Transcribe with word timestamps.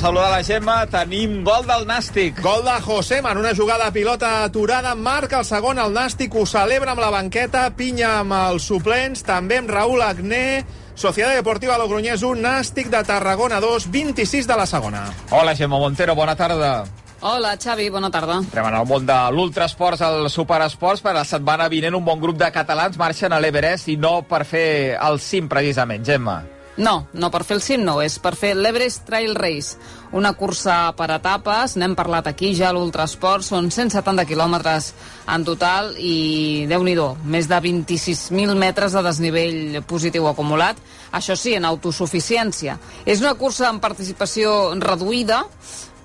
De 0.00 0.06
saludar 0.06 0.30
la 0.30 0.42
Gemma, 0.42 0.86
tenim 0.88 1.42
gol 1.44 1.66
del 1.68 1.82
Nàstic. 1.84 2.38
Gol 2.40 2.62
de 2.64 2.72
Josema 2.80 3.32
en 3.32 3.38
una 3.42 3.50
jugada 3.54 3.84
de 3.84 3.92
pilota 3.92 4.44
aturada. 4.44 4.94
Marca 4.94 5.40
el 5.40 5.44
segon, 5.44 5.76
el 5.76 5.92
Nàstic 5.92 6.32
ho 6.32 6.46
celebra 6.48 6.94
amb 6.94 7.02
la 7.04 7.10
banqueta. 7.12 7.66
Pinya 7.76 8.14
amb 8.22 8.32
els 8.32 8.64
suplents, 8.64 9.20
també 9.28 9.58
amb 9.60 9.68
Raül 9.68 10.00
Agné. 10.00 10.62
Societat 10.94 11.36
Deportiva 11.36 11.76
Logroñés 11.76 12.24
1, 12.24 12.40
Nàstic 12.40 12.88
de 12.88 13.02
Tarragona 13.04 13.58
2, 13.60 13.90
26 13.92 14.48
de 14.48 14.56
la 14.56 14.64
segona. 14.64 15.02
Hola, 15.36 15.52
Gemma 15.54 15.76
Montero, 15.76 16.14
bona 16.16 16.34
tarda. 16.34 16.86
Hola, 17.20 17.58
Xavi, 17.60 17.90
bona 17.92 18.08
tarda. 18.08 18.38
Entrem 18.40 18.70
en 18.70 18.78
el 18.78 18.86
món 18.88 19.04
de 19.04 19.18
l'ultrasports, 19.36 20.00
el 20.00 20.30
superesports. 20.32 21.04
Per 21.04 21.12
la 21.12 21.26
setmana 21.28 21.68
vinent 21.68 21.98
un 21.98 22.08
bon 22.08 22.24
grup 22.24 22.40
de 22.40 22.48
catalans 22.56 22.96
marxen 22.96 23.36
a 23.36 23.42
l'Everest 23.44 23.92
i 23.92 23.98
no 24.00 24.22
per 24.24 24.46
fer 24.48 24.96
el 24.96 25.20
cim, 25.20 25.52
precisament, 25.52 26.08
Gemma. 26.08 26.38
No, 26.80 26.94
no 27.12 27.28
per 27.28 27.42
fer 27.44 27.58
el 27.58 27.60
cim 27.60 27.82
no, 27.84 27.98
és 28.00 28.14
per 28.24 28.32
fer 28.40 28.54
l'Everest 28.56 29.02
Trail 29.04 29.34
Race, 29.36 29.76
una 30.16 30.32
cursa 30.32 30.94
per 30.96 31.10
etapes, 31.12 31.74
n'hem 31.76 31.92
parlat 31.98 32.30
aquí 32.30 32.54
ja 32.56 32.70
a 32.70 32.72
l'Ultrasport, 32.72 33.44
són 33.44 33.68
170 33.68 34.24
quilòmetres 34.24 34.86
en 35.28 35.44
total 35.44 35.92
i, 36.00 36.64
déu 36.70 36.80
nhi 36.86 36.94
més 37.28 37.50
de 37.50 37.58
26.000 37.66 38.56
metres 38.56 38.96
de 38.96 39.02
desnivell 39.04 39.82
positiu 39.84 40.30
acumulat, 40.30 40.80
això 41.12 41.36
sí, 41.36 41.52
en 41.58 41.68
autosuficiència. 41.68 42.78
És 43.04 43.20
una 43.20 43.34
cursa 43.36 43.68
amb 43.68 43.82
participació 43.84 44.72
reduïda, 44.80 45.42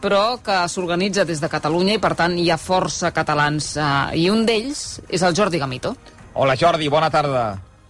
però 0.03 0.37
que 0.43 0.57
s'organitza 0.69 1.23
des 1.25 1.39
de 1.41 1.49
Catalunya 1.49 1.95
i, 1.95 2.01
per 2.03 2.13
tant, 2.19 2.35
hi 2.37 2.49
ha 2.51 2.59
força 2.61 3.13
catalans. 3.15 3.71
Eh, 3.79 4.25
I 4.25 4.27
un 4.29 4.43
d'ells 4.45 4.83
és 5.07 5.23
el 5.23 5.33
Jordi 5.39 5.61
Gamito. 5.63 5.95
Hola, 6.35 6.57
Jordi, 6.59 6.91
bona 6.91 7.09
tarda. 7.09 7.47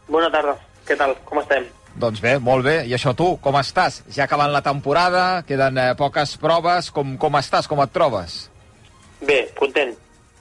Bona 0.08 0.30
tarda. 0.30 0.56
Què 0.86 0.96
tal? 1.00 1.18
Com 1.26 1.42
estem? 1.42 1.66
Doncs 1.96 2.20
bé, 2.20 2.36
molt 2.44 2.66
bé. 2.68 2.76
I 2.90 2.96
això 2.98 3.14
tu, 3.16 3.36
com 3.44 3.56
estàs? 3.60 4.02
Ja 4.12 4.26
acabant 4.26 4.52
la 4.52 4.64
temporada, 4.64 5.44
queden 5.48 5.80
eh, 5.80 5.94
poques 5.96 6.36
proves. 6.42 6.92
Com, 6.92 7.16
com 7.22 7.40
estàs? 7.40 7.70
Com 7.72 7.80
et 7.84 7.94
trobes? 7.96 8.36
Bé, 9.24 9.46
content. 9.56 9.96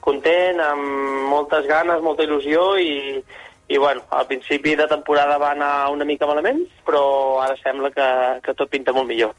Content, 0.05 0.58
amb 0.60 1.28
moltes 1.30 1.69
ganes, 1.70 2.02
molta 2.05 2.27
il·lusió 2.27 2.75
i, 2.82 3.22
i 3.70 3.78
bueno, 3.78 4.02
al 4.10 4.27
principi 4.28 4.75
de 4.77 4.88
temporada 4.91 5.38
va 5.41 5.55
anar 5.55 5.70
una 5.94 6.05
mica 6.05 6.27
malament, 6.28 6.60
però 6.84 7.05
ara 7.44 7.56
sembla 7.62 7.92
que, 7.94 8.08
que 8.44 8.56
tot 8.58 8.72
pinta 8.75 8.92
molt 8.92 9.08
millor. 9.08 9.32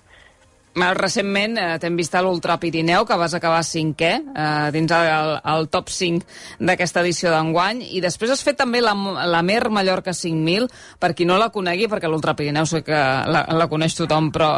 Recentment 0.75 1.55
eh, 1.55 1.65
t'hem 1.79 1.95
vist 1.95 2.15
a 2.15 2.21
l'Ultra 2.21 2.57
Pirineu, 2.59 3.05
que 3.07 3.15
vas 3.15 3.33
acabar 3.37 3.61
cinquè 3.63 4.09
eh, 4.19 4.71
dins 4.75 4.91
el, 4.91 5.29
el 5.47 5.69
top 5.71 5.87
5 5.87 6.65
d'aquesta 6.67 6.99
edició 6.99 7.31
d'enguany, 7.31 7.79
i 7.95 8.01
després 8.03 8.33
has 8.33 8.43
fet 8.43 8.59
també 8.59 8.81
la, 8.83 8.91
la 9.31 9.39
Mer 9.41 9.69
Mallorca 9.71 10.11
5.000, 10.11 10.67
per 10.99 11.13
qui 11.15 11.23
no 11.23 11.39
la 11.39 11.47
conegui, 11.55 11.87
perquè 11.87 12.11
l'Ultra 12.11 12.35
Pirineu 12.35 12.67
sé 12.67 12.83
que 12.83 12.91
la, 13.31 13.45
la 13.55 13.69
coneix 13.71 13.95
tothom, 13.95 14.33
però 14.35 14.51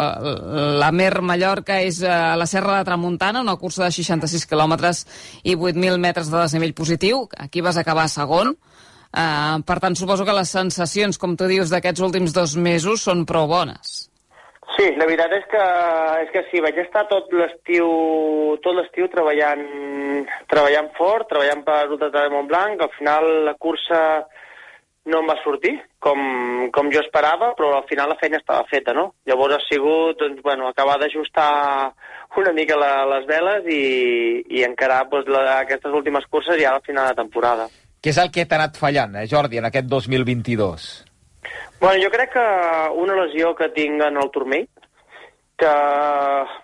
la 0.82 0.90
Mer 0.90 1.22
Mallorca 1.22 1.78
és 1.86 2.02
eh, 2.02 2.09
a 2.09 2.34
la 2.40 2.50
Serra 2.50 2.80
de 2.80 2.90
Tramuntana, 2.90 3.46
una 3.46 3.59
cursa 3.62 3.86
de 3.86 3.94
66 3.94 4.50
quilòmetres 4.50 5.06
i 5.46 5.54
8.000 5.54 6.02
metres 6.02 6.34
de 6.34 6.40
desnivell 6.40 6.74
positiu. 6.74 7.28
Aquí 7.38 7.62
vas 7.62 7.78
acabar 7.78 8.09
segon. 8.09 8.56
Eh, 9.14 9.56
per 9.70 9.80
tant, 9.86 9.94
suposo 9.94 10.26
que 10.26 10.34
les 10.34 10.50
sensacions, 10.50 11.22
com 11.22 11.38
tu 11.38 11.46
dius, 11.46 11.70
d'aquests 11.70 12.09
últims 12.09 12.34
dos 12.34 12.58
mesos 12.58 13.06
són 13.06 13.28
prou 13.30 13.46
bones. 13.54 14.08
Sí, 14.78 14.92
la 14.94 15.08
veritat 15.09 15.31
és 15.33 15.45
que, 15.50 15.61
és 16.22 16.33
que 16.33 16.44
sí, 16.52 16.62
vaig 16.62 16.78
estar 16.84 17.07
tot 17.09 17.31
l'estiu 17.34 17.88
tot 18.62 18.75
l'estiu 18.78 19.07
treballant, 19.09 19.63
treballant 20.52 20.91
fort, 20.97 21.25
treballant 21.31 21.63
per 21.66 21.79
Ruta 21.88 22.12
de 22.13 22.28
Montblanc. 22.29 22.84
Al 22.85 22.94
final 23.00 23.25
la 23.47 23.56
cursa 23.57 24.02
no 25.07 25.24
em 25.24 25.31
va 25.31 25.38
sortir 25.41 25.74
com, 26.03 26.19
com 26.75 26.91
jo 26.94 27.02
esperava, 27.02 27.53
però 27.57 27.72
al 27.78 27.88
final 27.90 28.12
la 28.12 28.19
feina 28.19 28.38
estava 28.38 28.68
feta, 28.69 28.94
no? 28.94 29.07
Llavors 29.25 29.57
ha 29.57 29.66
sigut, 29.66 30.19
doncs, 30.22 30.44
bueno, 30.46 30.68
acabar 30.68 31.00
d'ajustar 31.02 31.50
una 32.38 32.53
mica 32.53 32.78
la, 32.78 32.91
les 33.16 33.25
veles 33.25 33.66
i, 33.73 33.81
i 34.59 34.63
encarar 34.68 35.06
doncs, 35.09 35.31
la, 35.34 35.59
aquestes 35.63 35.96
últimes 35.96 36.29
curses 36.29 36.59
ja 36.62 36.75
al 36.75 36.85
final 36.85 37.09
de 37.09 37.18
temporada. 37.23 37.69
Què 37.97 38.13
és 38.13 38.22
el 38.22 38.29
que 38.29 38.46
t'ha 38.46 38.62
anat 38.62 38.78
fallant, 38.78 39.18
eh, 39.18 39.25
Jordi, 39.31 39.57
en 39.57 39.72
aquest 39.72 39.90
2022? 39.90 41.06
Bueno, 41.80 42.02
jo 42.04 42.10
crec 42.10 42.34
que 42.34 42.46
una 42.98 43.16
lesió 43.16 43.54
que 43.56 43.70
tinc 43.70 44.02
en 44.02 44.18
el 44.18 44.32
turmell, 44.32 44.68
que 45.58 45.74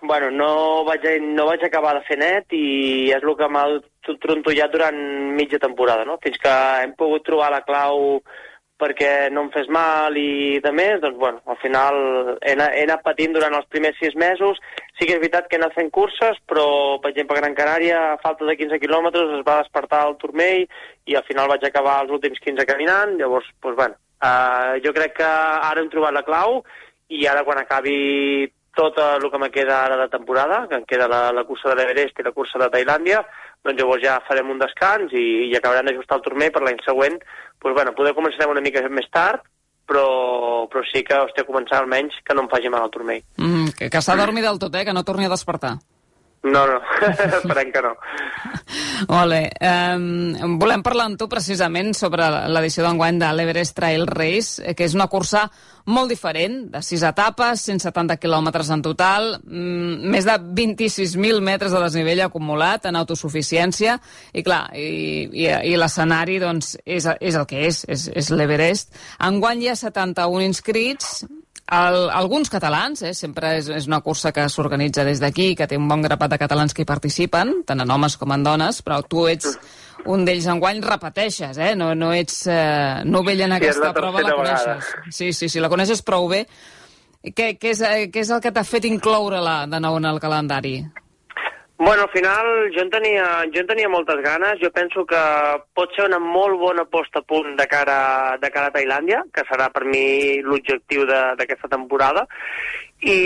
bueno, 0.02 0.30
no, 0.30 0.84
vaig, 0.84 1.04
no 1.22 1.46
vaig 1.46 1.62
acabar 1.64 1.94
de 1.98 2.02
fer 2.08 2.16
net 2.18 2.54
i 2.54 3.10
és 3.14 3.22
el 3.22 3.36
que 3.38 3.48
m'ha 3.50 3.64
trontollat 4.22 4.74
durant 4.74 4.98
mitja 5.38 5.62
temporada, 5.62 6.06
no? 6.06 6.18
Fins 6.22 6.38
que 6.42 6.54
hem 6.82 6.96
pogut 6.98 7.24
trobar 7.26 7.52
la 7.54 7.62
clau 7.66 8.22
perquè 8.78 9.30
no 9.30 9.44
em 9.46 9.50
fes 9.54 9.68
mal 9.70 10.16
i 10.18 10.58
de 10.62 10.72
més, 10.74 10.98
doncs 11.02 11.18
bueno, 11.18 11.40
al 11.46 11.58
final 11.62 11.96
he 12.42 12.54
he 12.58 12.82
anat 12.82 13.04
patint 13.06 13.34
durant 13.34 13.54
els 13.54 13.70
primers 13.70 13.98
sis 14.02 14.14
mesos. 14.18 14.58
Sí 14.98 15.06
que 15.06 15.14
és 15.14 15.22
veritat 15.22 15.46
que 15.46 15.56
he 15.56 15.62
anat 15.62 15.78
fent 15.78 15.90
curses, 15.94 16.38
però, 16.50 16.66
per 17.02 17.14
exemple, 17.14 17.38
a 17.38 17.42
Gran 17.42 17.54
Canària, 17.54 18.00
a 18.12 18.22
falta 18.22 18.46
de 18.50 18.58
15 18.58 18.82
quilòmetres, 18.82 19.30
es 19.38 19.46
va 19.46 19.60
despertar 19.62 20.08
el 20.08 20.18
turmell 20.18 20.66
i 21.06 21.14
al 21.14 21.26
final 21.30 21.50
vaig 21.54 21.66
acabar 21.66 22.00
els 22.02 22.14
últims 22.18 22.42
15 22.42 22.66
caminant, 22.66 23.14
llavors, 23.20 23.46
doncs, 23.62 23.78
bueno, 23.78 24.03
Uh, 24.22 24.80
jo 24.84 24.92
crec 24.96 25.16
que 25.18 25.28
ara 25.28 25.80
hem 25.82 25.90
trobat 25.92 26.14
la 26.14 26.24
clau 26.26 26.62
i 27.12 27.26
ara 27.28 27.42
quan 27.44 27.58
acabi 27.60 28.48
tot 28.74 28.98
el 28.98 29.30
que 29.30 29.38
me 29.38 29.50
queda 29.54 29.84
ara 29.84 29.96
de 29.96 30.08
temporada, 30.10 30.64
que 30.68 30.76
em 30.80 30.84
queda 30.84 31.08
la, 31.08 31.30
la 31.32 31.44
cursa 31.46 31.70
de 31.70 31.76
l'Everest 31.78 32.18
i 32.18 32.26
la 32.26 32.34
cursa 32.34 32.58
de 32.58 32.70
Tailàndia, 32.72 33.22
doncs 33.64 33.80
llavors 33.80 34.02
ja 34.02 34.18
farem 34.28 34.50
un 34.50 34.60
descans 34.60 35.14
i, 35.14 35.24
i 35.48 35.56
acabarem 35.56 35.88
d'ajustar 35.88 36.18
el 36.18 36.24
turmell 36.26 36.52
per 36.52 36.64
l'any 36.64 36.80
següent. 36.84 37.20
Pues, 37.62 37.74
bueno, 37.76 37.94
poder 37.96 38.16
començar 38.16 38.50
una 38.50 38.64
mica 38.64 38.82
més 38.90 39.06
tard, 39.14 39.46
però, 39.88 40.66
però 40.72 40.82
sí 40.90 41.04
que 41.06 41.16
hòstia, 41.16 41.46
començar 41.48 41.80
almenys 41.80 42.18
que 42.24 42.34
no 42.36 42.44
em 42.44 42.50
faci 42.52 42.72
mal 42.72 42.88
el 42.88 42.92
turmell. 42.92 43.22
Mm, 43.38 43.74
que, 43.78 43.90
que 43.92 44.02
s'ha 44.02 44.18
dormit 44.18 44.44
del 44.44 44.60
tot, 44.60 44.74
eh? 44.74 44.84
Que 44.84 44.96
no 44.96 45.06
torni 45.06 45.28
a 45.28 45.32
despertar. 45.32 45.76
No, 46.44 46.66
no, 46.66 46.80
esperem 47.38 47.72
que 47.72 47.80
no. 47.80 47.94
Bé. 49.28 49.44
Um, 49.64 50.58
volem 50.60 50.82
parlar 50.84 51.06
amb 51.08 51.16
tu 51.16 51.24
precisament 51.32 51.94
sobre 51.96 52.26
l'edició 52.52 52.84
d'enguany 52.84 53.16
de 53.22 53.30
l'Everest 53.32 53.72
Trail 53.78 54.04
Race, 54.10 54.60
eh, 54.60 54.74
que 54.76 54.84
és 54.84 54.92
una 54.96 55.06
cursa 55.08 55.46
molt 55.88 56.12
diferent, 56.12 56.58
de 56.74 56.82
sis 56.84 57.00
etapes, 57.04 57.64
170 57.64 58.18
quilòmetres 58.20 58.68
en 58.76 58.84
total, 58.84 59.38
mm, 59.40 60.10
més 60.12 60.28
de 60.28 60.36
26.000 60.60 61.40
metres 61.44 61.72
de 61.72 61.80
desnivell 61.80 62.20
acumulat 62.26 62.90
en 62.90 63.00
autosuficiència, 63.00 63.96
i 64.32 64.44
clar, 64.44 64.66
i, 64.76 65.24
i, 65.32 65.48
i 65.48 65.78
l'escenari 65.80 66.36
doncs, 66.44 66.74
és, 66.84 67.08
és 67.20 67.40
el 67.40 67.48
que 67.48 67.64
és, 67.70 67.86
és, 67.88 68.10
és 68.12 68.30
l'Everest. 68.36 68.92
Enguany 69.24 69.64
hi 69.64 69.72
ha 69.72 69.78
71 69.80 70.44
inscrits, 70.44 71.24
el, 71.72 72.10
alguns 72.10 72.50
catalans, 72.52 73.02
eh, 73.02 73.14
sempre 73.14 73.54
és, 73.58 73.70
és 73.72 73.86
una 73.88 74.02
cursa 74.04 74.32
que 74.32 74.44
s'organitza 74.52 75.04
des 75.06 75.20
d'aquí, 75.22 75.54
que 75.56 75.68
té 75.70 75.78
un 75.80 75.88
bon 75.88 76.02
grapat 76.04 76.34
de 76.34 76.38
catalans 76.42 76.74
que 76.74 76.84
hi 76.84 76.88
participen, 76.88 77.62
tant 77.66 77.80
en 77.80 77.90
homes 77.90 78.18
com 78.20 78.34
en 78.36 78.44
dones, 78.44 78.82
però 78.84 79.00
tu 79.06 79.26
ets 79.30 79.56
un 80.10 80.26
d'ells 80.26 80.46
en 80.52 80.60
guany, 80.60 80.82
repeteixes, 80.84 81.56
eh? 81.56 81.72
no, 81.78 81.94
no 81.96 82.12
ets 82.12 82.42
eh, 82.52 83.04
novell 83.08 83.46
en 83.46 83.56
aquesta 83.56 83.88
sí, 83.88 83.96
prova, 83.96 84.20
la 84.20 84.36
coneixes. 84.36 84.66
Vegada. 84.66 85.10
Sí, 85.10 85.32
sí, 85.32 85.48
sí, 85.48 85.62
la 85.62 85.72
coneixes 85.72 86.04
prou 86.04 86.28
bé. 86.28 86.44
Què, 87.24 87.54
què, 87.56 87.72
és, 87.72 87.80
eh, 87.80 88.10
què 88.12 88.20
és 88.20 88.34
el 88.34 88.42
que 88.44 88.52
t'ha 88.52 88.66
fet 88.68 88.84
incloure-la 88.90 89.62
de 89.70 89.80
nou 89.80 89.96
en 89.96 90.10
el 90.10 90.20
calendari? 90.20 90.76
Bueno, 91.84 92.04
al 92.04 92.08
final 92.08 92.46
jo 92.74 92.80
en, 92.80 92.88
tenia, 92.88 93.24
jo 93.52 93.60
en 93.60 93.66
tenia 93.68 93.90
moltes 93.92 94.16
ganes. 94.24 94.56
Jo 94.56 94.70
penso 94.72 95.02
que 95.04 95.20
pot 95.76 95.92
ser 95.92 96.06
una 96.06 96.16
molt 96.18 96.56
bona 96.56 96.86
posta 96.88 97.20
a 97.20 97.26
punt 97.28 97.58
de 97.58 97.66
cara, 97.68 98.38
de 98.40 98.50
cara 98.54 98.70
a 98.70 98.72
Tailàndia, 98.72 99.20
que 99.28 99.44
serà 99.44 99.66
per 99.74 99.82
mi 99.84 100.40
l'objectiu 100.40 101.04
d'aquesta 101.04 101.68
temporada. 101.68 102.24
I, 103.04 103.18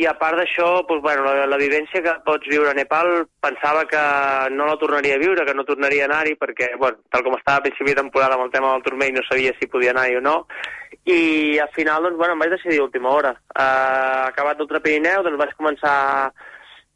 i 0.00 0.06
a 0.08 0.16
part 0.16 0.40
d'això, 0.40 0.70
doncs, 0.88 1.04
bueno, 1.04 1.28
la, 1.28 1.44
la 1.44 1.60
vivència 1.60 2.00
que 2.00 2.16
pots 2.24 2.48
viure 2.48 2.72
a 2.72 2.76
Nepal 2.78 3.26
pensava 3.44 3.84
que 3.84 4.00
no 4.56 4.64
la 4.64 4.80
tornaria 4.80 5.20
a 5.20 5.20
viure, 5.20 5.44
que 5.44 5.52
no 5.52 5.68
tornaria 5.68 6.06
a 6.06 6.08
anar-hi, 6.08 6.38
perquè, 6.40 6.72
bueno, 6.80 7.04
tal 7.12 7.26
com 7.26 7.36
estava 7.36 7.60
a 7.60 7.68
principi 7.68 7.92
de 7.92 8.00
temporada 8.00 8.40
amb 8.40 8.48
el 8.48 8.54
tema 8.54 8.72
del 8.72 8.86
turmell, 8.88 9.12
no 9.18 9.28
sabia 9.28 9.52
si 9.60 9.68
podia 9.68 9.92
anar-hi 9.92 10.16
o 10.16 10.24
no. 10.24 10.38
I 11.04 11.58
al 11.60 11.68
final, 11.76 12.08
doncs, 12.08 12.16
bueno, 12.16 12.32
em 12.32 12.46
vaig 12.46 12.56
decidir 12.56 12.80
a 12.80 12.88
última 12.88 13.12
hora. 13.12 13.36
Uh, 13.52 14.30
acabat 14.30 14.56
d'Ultra 14.56 14.80
Pirineu, 14.80 15.20
doncs 15.26 15.44
vaig 15.44 15.58
començar 15.60 15.98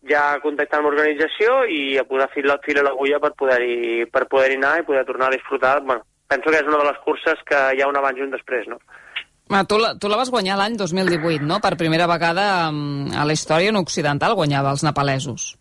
ja 0.08 0.22
contactar 0.43 0.81
amb 0.81 0.90
l'organització 0.90 1.62
i 1.70 1.99
a 1.99 2.04
posar 2.08 2.28
fil, 2.34 2.50
fil 2.64 2.81
a 2.81 2.87
l'agulla 2.87 3.20
per 3.22 3.32
poder-hi 3.38 4.08
per 4.12 4.26
poder 4.31 4.56
anar 4.56 4.78
i 4.81 4.87
poder 4.88 5.04
tornar 5.06 5.31
a 5.31 5.37
disfrutar. 5.37 5.81
Bueno, 5.82 6.02
penso 6.28 6.50
que 6.50 6.58
és 6.58 6.69
una 6.69 6.81
de 6.82 6.88
les 6.90 7.00
curses 7.04 7.43
que 7.46 7.62
hi 7.76 7.82
ha 7.82 7.88
un 7.90 7.99
abans 7.99 8.19
i 8.19 8.26
un 8.26 8.34
després, 8.34 8.69
no? 8.70 8.81
Ah, 9.52 9.64
tu, 9.69 9.76
la, 9.78 9.93
tu 10.00 10.08
la 10.08 10.16
vas 10.16 10.31
guanyar 10.32 10.56
l'any 10.56 10.78
2018, 10.81 11.44
no? 11.44 11.58
Per 11.60 11.76
primera 11.76 12.06
vegada 12.08 12.70
mm, 12.70 13.12
a 13.19 13.26
la 13.28 13.37
història 13.37 13.72
en 13.72 13.81
occidental 13.82 14.37
guanyava 14.38 14.72
els 14.72 14.84
nepalesos. 14.87 15.52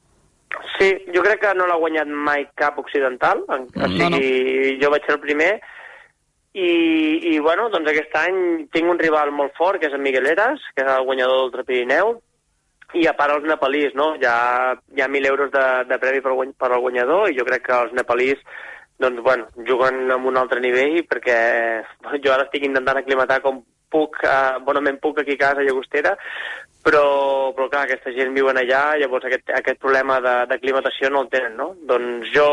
Sí, 0.78 0.90
jo 1.14 1.24
crec 1.26 1.42
que 1.44 1.52
no 1.58 1.68
l'ha 1.68 1.80
guanyat 1.80 2.10
mai 2.10 2.46
cap 2.60 2.80
occidental, 2.80 3.44
o 3.48 3.60
sigui, 3.68 4.00
no, 4.00 4.10
no. 4.16 4.22
jo 4.82 4.90
vaig 4.94 5.06
ser 5.06 5.16
el 5.18 5.22
primer, 5.24 5.52
i, 6.54 6.72
i 7.32 7.38
bueno, 7.40 7.70
doncs 7.72 7.88
aquest 7.92 8.16
any 8.20 8.40
tinc 8.76 8.90
un 8.92 9.00
rival 9.00 9.32
molt 9.32 9.56
fort, 9.60 9.80
que 9.80 9.88
és 9.88 9.96
en 9.96 10.04
Miguel 10.04 10.28
Eras, 10.28 10.64
que 10.76 10.84
és 10.84 10.92
el 10.92 11.06
guanyador 11.08 11.52
del 11.54 11.68
Pirineu, 11.68 12.18
i 12.98 13.06
a 13.08 13.14
part 13.18 13.38
els 13.38 13.48
nepalís, 13.48 13.94
no? 13.96 14.12
Hi 14.20 14.28
ha, 14.28 14.38
hi 14.96 15.02
ha 15.04 15.08
1.000 15.08 15.32
euros 15.32 15.52
de, 15.54 15.66
de 15.88 16.00
premi 16.02 16.22
per, 16.22 16.36
guany, 16.38 16.54
per 16.60 16.72
al 16.72 16.84
guanyador 16.84 17.30
i 17.32 17.38
jo 17.38 17.48
crec 17.48 17.66
que 17.68 17.78
els 17.78 17.94
nepalís 17.98 18.42
doncs, 19.02 19.22
bueno, 19.26 19.48
juguen 19.68 20.12
amb 20.14 20.28
un 20.30 20.38
altre 20.38 20.62
nivell 20.62 21.02
perquè 21.10 21.38
jo 22.22 22.34
ara 22.34 22.46
estic 22.46 22.68
intentant 22.68 23.02
aclimatar 23.02 23.40
com 23.42 23.64
puc, 23.92 24.22
eh, 24.24 24.60
bonament 24.66 25.00
puc 25.04 25.20
aquí 25.20 25.36
a 25.36 25.42
casa 25.42 25.62
a 25.62 25.66
Llagostera, 25.68 26.14
però, 26.86 27.04
però 27.54 27.68
clar, 27.70 27.84
aquesta 27.86 28.14
gent 28.16 28.32
viuen 28.34 28.58
allà, 28.58 28.96
llavors 28.98 29.28
aquest, 29.28 29.52
aquest 29.58 29.82
problema 29.84 30.20
de, 30.24 30.36
de 30.50 30.60
climatació 30.62 31.12
no 31.12 31.26
el 31.26 31.30
tenen, 31.34 31.58
no? 31.60 31.72
Doncs 31.90 32.32
jo, 32.34 32.48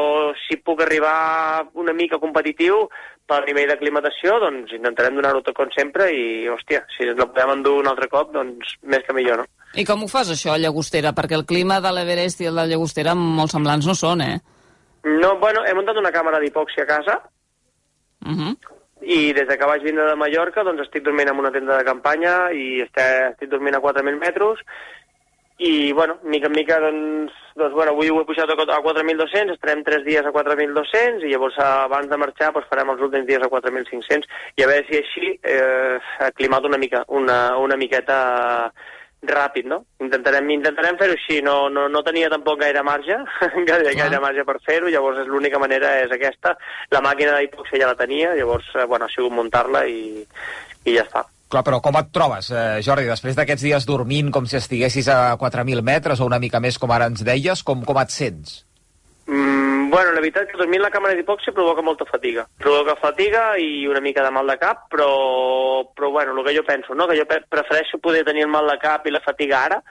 si 0.44 0.58
puc 0.60 0.82
arribar 0.84 1.68
una 1.80 1.94
mica 1.96 2.20
competitiu 2.20 2.88
pel 3.28 3.46
nivell 3.48 3.70
de 3.72 3.78
climatació, 3.80 4.36
doncs 4.42 4.74
intentarem 4.76 5.16
donar-ho 5.16 5.44
tot 5.46 5.56
com 5.56 5.70
sempre 5.76 6.10
i, 6.12 6.26
hòstia, 6.52 6.84
si 6.96 7.08
ens 7.08 7.20
la 7.20 7.28
podem 7.30 7.54
endur 7.58 7.78
un 7.80 7.88
altre 7.92 8.10
cop, 8.12 8.34
doncs 8.34 8.76
més 8.82 9.06
que 9.06 9.16
millor, 9.16 9.44
no? 9.44 9.57
I 9.78 9.84
com 9.86 10.02
ho 10.02 10.08
fas, 10.10 10.30
això, 10.34 10.52
a 10.54 10.58
Llagostera? 10.58 11.14
Perquè 11.14 11.36
el 11.38 11.46
clima 11.46 11.78
de 11.80 11.92
l'Everest 11.94 12.40
i 12.42 12.48
el 12.50 12.56
de 12.58 12.66
Llagostera 12.72 13.14
molt 13.14 13.54
semblants 13.54 13.86
no 13.86 13.94
són, 13.94 14.24
eh? 14.24 14.38
No, 15.06 15.36
bueno, 15.38 15.62
he 15.64 15.74
muntat 15.78 15.96
una 16.00 16.10
càmera 16.10 16.40
d'hipòxia 16.42 16.82
a 16.82 16.90
casa, 16.96 17.20
Uh 18.26 18.34
-huh. 18.34 18.56
i 19.00 19.32
des 19.32 19.46
de 19.46 19.56
que 19.56 19.66
vaig 19.66 19.82
vindre 19.82 20.04
de 20.04 20.16
Mallorca 20.16 20.64
doncs 20.64 20.82
estic 20.82 21.04
dormint 21.04 21.28
en 21.30 21.38
una 21.38 21.52
tenda 21.52 21.76
de 21.78 21.84
campanya 21.84 22.50
i 22.52 22.80
estic, 22.82 23.30
estic 23.30 23.48
dormint 23.48 23.76
a 23.76 23.80
4.000 23.80 24.18
metres 24.18 24.58
i, 25.58 25.92
bueno, 25.92 26.18
mica 26.24 26.46
en 26.46 26.52
mica, 26.52 26.80
doncs, 26.80 27.32
doncs 27.54 27.74
bueno, 27.74 27.92
avui 27.92 28.10
ho 28.10 28.20
he 28.20 28.24
pujat 28.24 28.50
a 28.50 28.56
4.200, 28.56 29.52
estarem 29.52 29.84
3 29.84 30.04
dies 30.04 30.26
a 30.26 30.32
4.200 30.32 31.24
i 31.24 31.30
llavors 31.30 31.58
abans 31.58 32.08
de 32.08 32.16
marxar 32.16 32.52
doncs, 32.52 32.68
farem 32.68 32.90
els 32.90 33.00
últims 33.00 33.26
dies 33.26 33.42
a 33.42 33.48
4.500 33.48 34.26
i 34.56 34.62
a 34.62 34.66
veure 34.66 34.86
si 34.88 34.96
així 34.98 35.40
eh, 35.42 35.98
aclimat 36.18 36.64
una 36.64 36.78
mica, 36.78 37.04
una, 37.08 37.56
una 37.56 37.76
miqueta 37.76 38.72
ràpid, 39.26 39.66
no? 39.66 39.80
Intentarem, 40.02 40.46
intentarem 40.54 40.98
fer-ho 41.00 41.16
així, 41.16 41.40
no, 41.42 41.68
no, 41.72 41.88
no 41.90 42.02
tenia 42.06 42.30
tampoc 42.30 42.60
gaire 42.60 42.84
marge, 42.86 43.16
gaire, 43.70 43.94
gaire 43.98 44.20
marge 44.22 44.44
per 44.46 44.58
fer-ho, 44.66 44.90
llavors 44.92 45.26
l'única 45.26 45.58
manera 45.58 45.96
és 46.04 46.14
aquesta. 46.14 46.54
La 46.94 47.02
màquina 47.04 47.38
d'hipòxia 47.38 47.82
ja 47.82 47.90
la 47.90 47.98
tenia, 47.98 48.36
llavors, 48.38 48.70
eh, 48.76 48.86
bueno, 48.86 49.08
ha 49.08 49.14
sigut 49.14 49.34
muntar-la 49.34 49.84
i, 49.90 50.22
i 50.84 50.94
ja 50.94 51.04
està. 51.08 51.24
Clar, 51.48 51.64
però 51.64 51.80
com 51.80 51.96
et 51.96 52.10
trobes, 52.12 52.50
eh, 52.52 52.78
Jordi, 52.84 53.08
després 53.08 53.36
d'aquests 53.38 53.64
dies 53.64 53.88
dormint 53.88 54.30
com 54.30 54.46
si 54.46 54.58
estiguessis 54.60 55.08
a 55.08 55.34
4.000 55.40 55.82
metres 55.82 56.20
o 56.20 56.28
una 56.28 56.38
mica 56.38 56.60
més, 56.60 56.78
com 56.78 56.92
ara 56.92 57.08
ens 57.08 57.24
deies, 57.24 57.64
com, 57.64 57.82
com 57.88 58.00
et 58.02 58.12
sents? 58.12 58.67
Mm, 59.28 59.90
bueno, 59.90 60.12
la 60.16 60.22
veritat 60.22 60.46
és 60.46 60.52
que 60.54 60.56
dormir 60.56 60.78
en 60.80 60.86
la 60.86 60.92
càmera 60.92 61.12
d'hipòxia 61.16 61.52
provoca 61.52 61.84
molta 61.84 62.06
fatiga. 62.08 62.46
Provoca 62.62 62.94
fatiga 62.96 63.42
i 63.60 63.84
una 63.86 64.00
mica 64.00 64.22
de 64.24 64.30
mal 64.32 64.48
de 64.48 64.56
cap, 64.56 64.86
però, 64.88 65.08
però 65.92 66.08
bueno, 66.14 66.32
el 66.32 66.46
que 66.46 66.54
jo 66.56 66.64
penso, 66.64 66.94
no? 66.96 67.06
que 67.06 67.18
jo 67.18 67.26
prefereixo 67.28 68.00
poder 68.00 68.24
tenir 68.24 68.46
el 68.46 68.54
mal 68.54 68.66
de 68.72 68.78
cap 68.80 69.04
i 69.06 69.12
la 69.12 69.20
fatiga 69.20 69.64
ara 69.66 69.82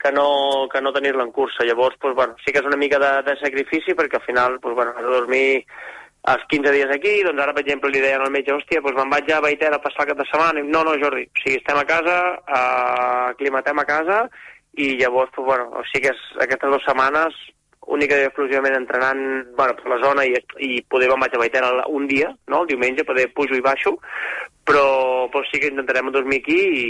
que 0.00 0.12
no, 0.12 0.68
que 0.72 0.80
no 0.80 0.94
tenir-la 0.96 1.24
en 1.28 1.32
cursa. 1.32 1.64
Llavors, 1.64 1.96
pues, 2.00 2.14
bueno, 2.14 2.36
sí 2.44 2.52
que 2.52 2.62
és 2.64 2.68
una 2.68 2.80
mica 2.80 2.98
de, 2.98 3.12
de 3.28 3.36
sacrifici 3.42 3.92
perquè 3.92 4.16
al 4.16 4.24
final 4.24 4.58
pues, 4.60 4.74
bueno, 4.74 4.94
has 4.96 5.04
de 5.04 5.12
dormir 5.12 5.48
els 6.32 6.46
15 6.48 6.72
dies 6.72 6.90
aquí, 6.90 7.20
doncs 7.22 7.42
ara, 7.42 7.52
per 7.52 7.62
exemple, 7.66 7.90
li 7.92 8.00
deien 8.02 8.24
al 8.24 8.32
metge, 8.32 8.54
hòstia, 8.54 8.80
doncs 8.80 8.96
me'n 8.96 9.12
vaig 9.12 9.28
a 9.30 9.42
Baitera 9.44 9.76
a 9.76 9.84
passar 9.84 10.08
cap 10.08 10.18
de 10.18 10.24
setmana. 10.30 10.64
I, 10.64 10.70
no, 10.72 10.82
no, 10.88 10.96
Jordi, 11.02 11.28
o 11.28 11.42
sigui, 11.42 11.60
estem 11.60 11.78
a 11.78 11.84
casa, 11.86 12.16
eh, 12.48 13.20
aclimatem 13.34 13.78
a 13.78 13.84
casa, 13.86 14.22
i 14.80 14.96
llavors, 14.96 15.30
doncs, 15.36 15.46
bueno, 15.52 15.68
o 15.76 15.84
sigui 15.92 16.08
que 16.08 16.16
és, 16.16 16.24
aquestes 16.48 16.72
dues 16.72 16.88
setmanes 16.88 17.36
única 17.86 18.18
i 18.18 18.26
exclusivament 18.26 18.74
entrenant 18.76 19.20
bueno, 19.56 19.76
per 19.78 19.92
la 19.92 20.00
zona 20.02 20.24
i, 20.26 20.34
i 20.58 20.82
poder 20.90 21.08
me'n 21.10 21.22
vaig 21.22 21.36
a 21.36 21.42
Baitera 21.42 21.70
un 21.86 22.06
dia, 22.10 22.32
no? 22.50 22.62
el 22.62 22.70
diumenge, 22.72 23.06
poder 23.06 23.28
pujo 23.34 23.54
i 23.54 23.62
baixo, 23.64 23.94
però, 24.66 24.86
però 25.30 25.44
sí 25.46 25.60
que 25.62 25.70
intentarem 25.70 26.10
dormir 26.14 26.40
aquí 26.42 26.58
i, 26.58 26.86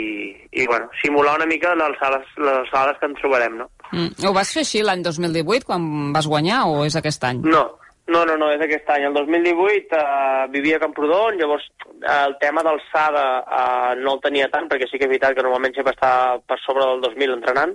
i 0.62 0.66
bueno, 0.66 0.88
simular 1.02 1.36
una 1.36 1.48
mica 1.48 1.74
les 1.74 1.90
alçades, 1.90 2.28
les 2.40 2.60
alçades 2.62 3.00
que 3.00 3.10
ens 3.10 3.20
trobarem, 3.20 3.58
no? 3.60 3.68
Mm. 3.92 4.14
Ho 4.26 4.32
vas 4.34 4.52
fer 4.54 4.64
així 4.64 4.82
l'any 4.82 5.04
2018, 5.04 5.66
quan 5.68 6.14
vas 6.16 6.28
guanyar, 6.30 6.64
o 6.72 6.86
és 6.86 6.96
aquest 6.98 7.28
any? 7.28 7.44
No, 7.44 7.66
no, 8.08 8.24
no, 8.24 8.36
no, 8.38 8.48
és 8.54 8.62
aquest 8.62 8.88
any. 8.94 9.04
El 9.08 9.14
2018 9.18 10.00
eh, 10.00 10.46
vivia 10.54 10.80
a 10.80 10.84
Camprodon, 10.86 11.38
llavors 11.40 11.66
eh, 11.66 12.18
el 12.22 12.36
tema 12.42 12.62
d'alçada 12.66 13.24
eh, 13.42 13.94
no 14.00 14.16
el 14.16 14.24
tenia 14.24 14.48
tant, 14.52 14.68
perquè 14.70 14.88
sí 14.88 14.98
que 14.98 15.08
és 15.08 15.12
veritat 15.12 15.36
que 15.36 15.44
normalment 15.44 15.74
sempre 15.76 15.94
està 15.96 16.12
per 16.46 16.58
sobre 16.64 16.86
del 16.86 17.02
2000 17.08 17.36
entrenant. 17.36 17.74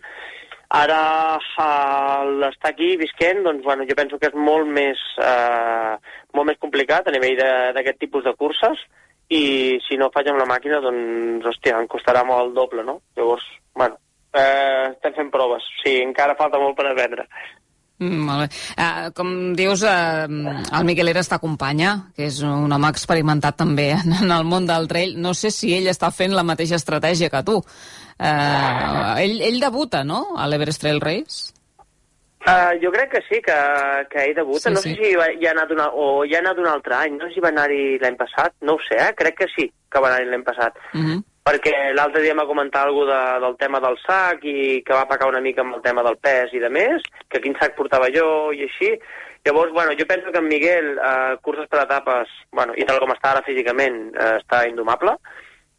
Ara 0.72 1.02
eh, 1.36 2.26
l'estar 2.40 2.72
aquí 2.72 2.94
visquent, 3.00 3.42
doncs, 3.44 3.64
bueno, 3.66 3.84
jo 3.90 3.96
penso 3.98 4.20
que 4.20 4.30
és 4.32 4.38
molt 4.50 4.70
més, 4.72 5.00
eh, 5.20 5.96
molt 6.38 6.48
més 6.48 6.60
complicat 6.64 7.08
a 7.08 7.16
nivell 7.16 7.36
d'aquest 7.76 8.00
tipus 8.00 8.24
de 8.24 8.34
curses, 8.40 8.80
i 9.32 9.80
si 9.88 9.98
no 10.00 10.12
faig 10.14 10.30
amb 10.32 10.40
la 10.40 10.48
màquina, 10.48 10.80
doncs, 10.84 11.44
hòstia, 11.48 11.76
em 11.80 11.90
costarà 11.92 12.24
molt 12.28 12.46
el 12.46 12.54
doble, 12.56 12.86
no? 12.88 13.02
Llavors, 13.20 13.44
bueno, 13.76 14.00
eh, 14.32 14.92
estem 14.94 15.16
fent 15.20 15.32
proves. 15.32 15.68
Sí, 15.84 15.98
encara 16.04 16.40
falta 16.40 16.60
molt 16.60 16.78
per 16.80 16.88
aprendre. 16.90 17.28
Mm, 18.02 18.22
molt 18.26 18.44
bé. 18.44 18.48
Uh, 18.82 19.10
com 19.14 19.32
dius, 19.58 19.84
uh, 19.86 20.26
el 20.26 20.86
Miquel 20.88 21.12
Era 21.12 21.22
està 21.22 21.38
acompanya, 21.38 21.94
que 22.18 22.26
és 22.32 22.42
un 22.46 22.74
home 22.74 22.90
experimentat 22.90 23.60
també 23.62 23.92
en, 23.94 24.16
en 24.24 24.34
el 24.34 24.48
món 24.48 24.66
del 24.70 24.90
trail. 24.90 25.16
No 25.22 25.36
sé 25.38 25.54
si 25.54 25.76
ell 25.78 25.90
està 25.92 26.10
fent 26.16 26.34
la 26.34 26.46
mateixa 26.48 26.80
estratègia 26.82 27.30
que 27.30 27.44
tu. 27.46 27.60
Uh, 27.62 29.18
ell, 29.22 29.40
ell 29.46 29.62
debuta, 29.62 30.04
no?, 30.06 30.32
a 30.38 30.50
l'Everest 30.50 30.82
Trail 30.82 31.02
Race? 31.02 31.54
Uh, 32.42 32.74
jo 32.82 32.90
crec 32.90 33.12
que 33.14 33.22
sí, 33.28 33.38
que, 33.46 33.56
que 34.10 34.24
ell 34.26 34.36
debuta. 34.38 34.70
Sí, 34.70 34.74
no 34.74 34.82
sí. 34.82 34.96
sé 34.96 35.04
si 35.04 35.18
va, 35.18 35.28
hi 35.30 35.46
ha 35.46 35.54
anat 35.54 35.74
una, 35.76 35.92
o 35.94 36.24
hi 36.26 36.34
ha 36.34 36.42
anat 36.42 36.58
un 36.58 36.70
altre 36.72 36.98
any, 36.98 37.20
no 37.20 37.30
sé 37.30 37.38
si 37.38 37.44
va 37.44 37.52
anar-hi 37.54 38.00
l'any 38.02 38.18
passat, 38.18 38.56
no 38.66 38.80
ho 38.80 38.82
sé, 38.88 38.98
eh? 38.98 39.12
crec 39.18 39.44
que 39.44 39.50
sí 39.54 39.68
que 39.70 40.02
va 40.02 40.10
anar-hi 40.10 40.32
l'any 40.32 40.46
passat. 40.48 40.80
Uh 40.96 41.04
-huh. 41.06 41.20
Perquè 41.44 41.74
l'altre 41.98 42.22
dia 42.22 42.36
m'ha 42.38 42.46
comentat 42.46 42.86
alguna 42.86 43.16
de, 43.16 43.40
del 43.46 43.56
tema 43.58 43.80
del 43.82 43.98
sac 44.04 44.44
i 44.46 44.82
que 44.86 44.94
va 44.94 45.08
pecar 45.10 45.30
una 45.32 45.42
mica 45.42 45.64
amb 45.66 45.80
el 45.80 45.82
tema 45.82 46.04
del 46.06 46.20
pes 46.22 46.54
i 46.54 46.62
de 46.62 46.70
més, 46.70 47.02
que 47.30 47.42
quin 47.42 47.56
sac 47.58 47.74
portava 47.76 48.12
jo 48.14 48.52
i 48.54 48.62
així. 48.68 48.92
Llavors, 49.46 49.72
bueno, 49.74 49.96
jo 49.98 50.06
penso 50.06 50.32
que 50.32 50.38
en 50.38 50.48
Miguel, 50.48 50.92
eh, 51.02 51.38
curses 51.42 51.68
per 51.68 51.82
etapes, 51.82 52.30
bueno, 52.52 52.76
i 52.78 52.86
tal 52.86 53.00
com 53.02 53.10
està 53.16 53.32
ara 53.32 53.42
físicament, 53.42 54.14
eh, 54.14 54.36
està 54.38 54.68
indomable, 54.70 55.16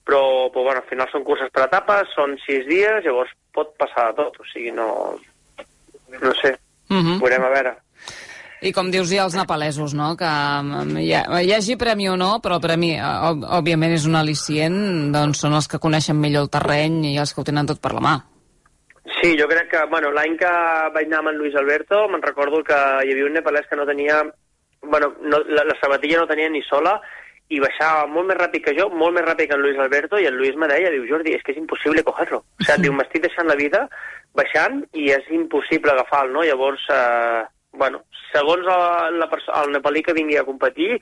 però, 0.03 0.51
però 0.51 0.65
bueno, 0.67 0.81
al 0.83 0.91
final 0.91 1.07
són 1.13 1.23
curses 1.23 1.53
per 1.55 1.69
etapes, 1.69 2.11
són 2.17 2.35
sis 2.43 2.67
dies, 2.67 3.05
llavors 3.07 3.31
pot 3.55 3.77
passar 3.79 4.11
de 4.11 4.19
tot, 4.25 4.41
o 4.43 4.51
sigui, 4.51 4.75
no... 4.75 4.89
No 6.13 6.35
sé, 6.37 6.51
Uh 6.93 6.99
-huh. 6.99 7.19
veurem 7.21 7.45
a 7.45 7.49
veure. 7.49 7.77
I 8.63 8.71
com 8.73 8.91
dius, 8.95 9.11
hi 9.11 9.19
ha 9.19 9.25
els 9.27 9.35
nepalesos, 9.35 9.95
no?, 9.99 10.13
que 10.17 10.29
um, 10.29 10.93
hi, 11.01 11.09
ha, 11.19 11.25
hi 11.43 11.51
hagi 11.57 11.75
premi 11.81 12.07
o 12.09 12.17
no, 12.17 12.37
però 12.43 12.61
el 12.61 12.63
premi, 12.63 12.93
eh, 12.95 13.01
òb- 13.03 13.43
òbviament, 13.59 13.95
és 13.97 14.05
un 14.07 14.15
al·licient, 14.15 14.77
doncs 15.15 15.41
són 15.43 15.57
els 15.59 15.67
que 15.67 15.81
coneixen 15.83 16.21
millor 16.21 16.47
el 16.47 16.53
terreny 16.53 17.01
i 17.11 17.17
els 17.19 17.35
que 17.35 17.43
ho 17.43 17.47
tenen 17.49 17.67
tot 17.67 17.81
per 17.83 17.91
la 17.97 18.05
mà. 18.05 18.13
Sí, 19.19 19.33
jo 19.39 19.49
crec 19.51 19.67
que, 19.73 19.81
bueno, 19.91 20.13
l'any 20.15 20.37
que 20.39 20.53
vaig 20.95 21.09
anar 21.09 21.19
amb 21.25 21.33
en 21.33 21.41
Luis 21.41 21.57
Alberto, 21.59 22.05
me'n 22.09 22.23
recordo 22.23 22.63
que 22.63 22.79
hi 23.03 23.11
havia 23.13 23.27
un 23.27 23.35
nepalès 23.35 23.67
que 23.71 23.77
no 23.77 23.87
tenia, 23.87 24.21
bueno, 24.83 25.11
no, 25.23 25.43
la, 25.51 25.65
la 25.67 25.77
sabatilla 25.81 26.21
no 26.23 26.29
tenia 26.31 26.49
ni 26.51 26.63
sola, 26.63 27.01
i 27.53 27.59
baixava 27.61 28.07
molt 28.09 28.31
més 28.31 28.39
ràpid 28.39 28.63
que 28.65 28.77
jo, 28.79 28.87
molt 28.95 29.13
més 29.19 29.27
ràpid 29.27 29.51
que 29.51 29.59
en 29.59 29.65
Luis 29.67 29.79
Alberto, 29.83 30.19
i 30.23 30.27
en 30.31 30.39
Luis 30.39 30.55
me 30.57 30.71
deia, 30.71 30.91
diu, 30.95 31.03
Jordi, 31.11 31.35
és 31.35 31.43
que 31.43 31.53
és 31.53 31.59
impossible 31.61 32.05
cogerlo. 32.07 32.45
O 32.47 32.65
sigui, 32.65 32.87
diu, 32.87 32.95
m'estic 32.97 33.27
deixant 33.27 33.51
la 33.51 33.59
vida 33.59 33.83
baixant 34.39 34.79
i 34.95 35.11
és 35.13 35.27
impossible 35.35 35.93
agafar-lo, 35.93 36.39
no? 36.39 36.47
Llavors, 36.47 36.87
eh, 36.95 37.43
bueno, 37.73 38.03
segons 38.33 38.67
el, 38.67 39.19
la 39.21 39.29
el 39.63 39.73
nepalí 39.73 40.03
que 40.03 40.15
vingui 40.17 40.37
a 40.41 40.45
competir, 40.45 40.97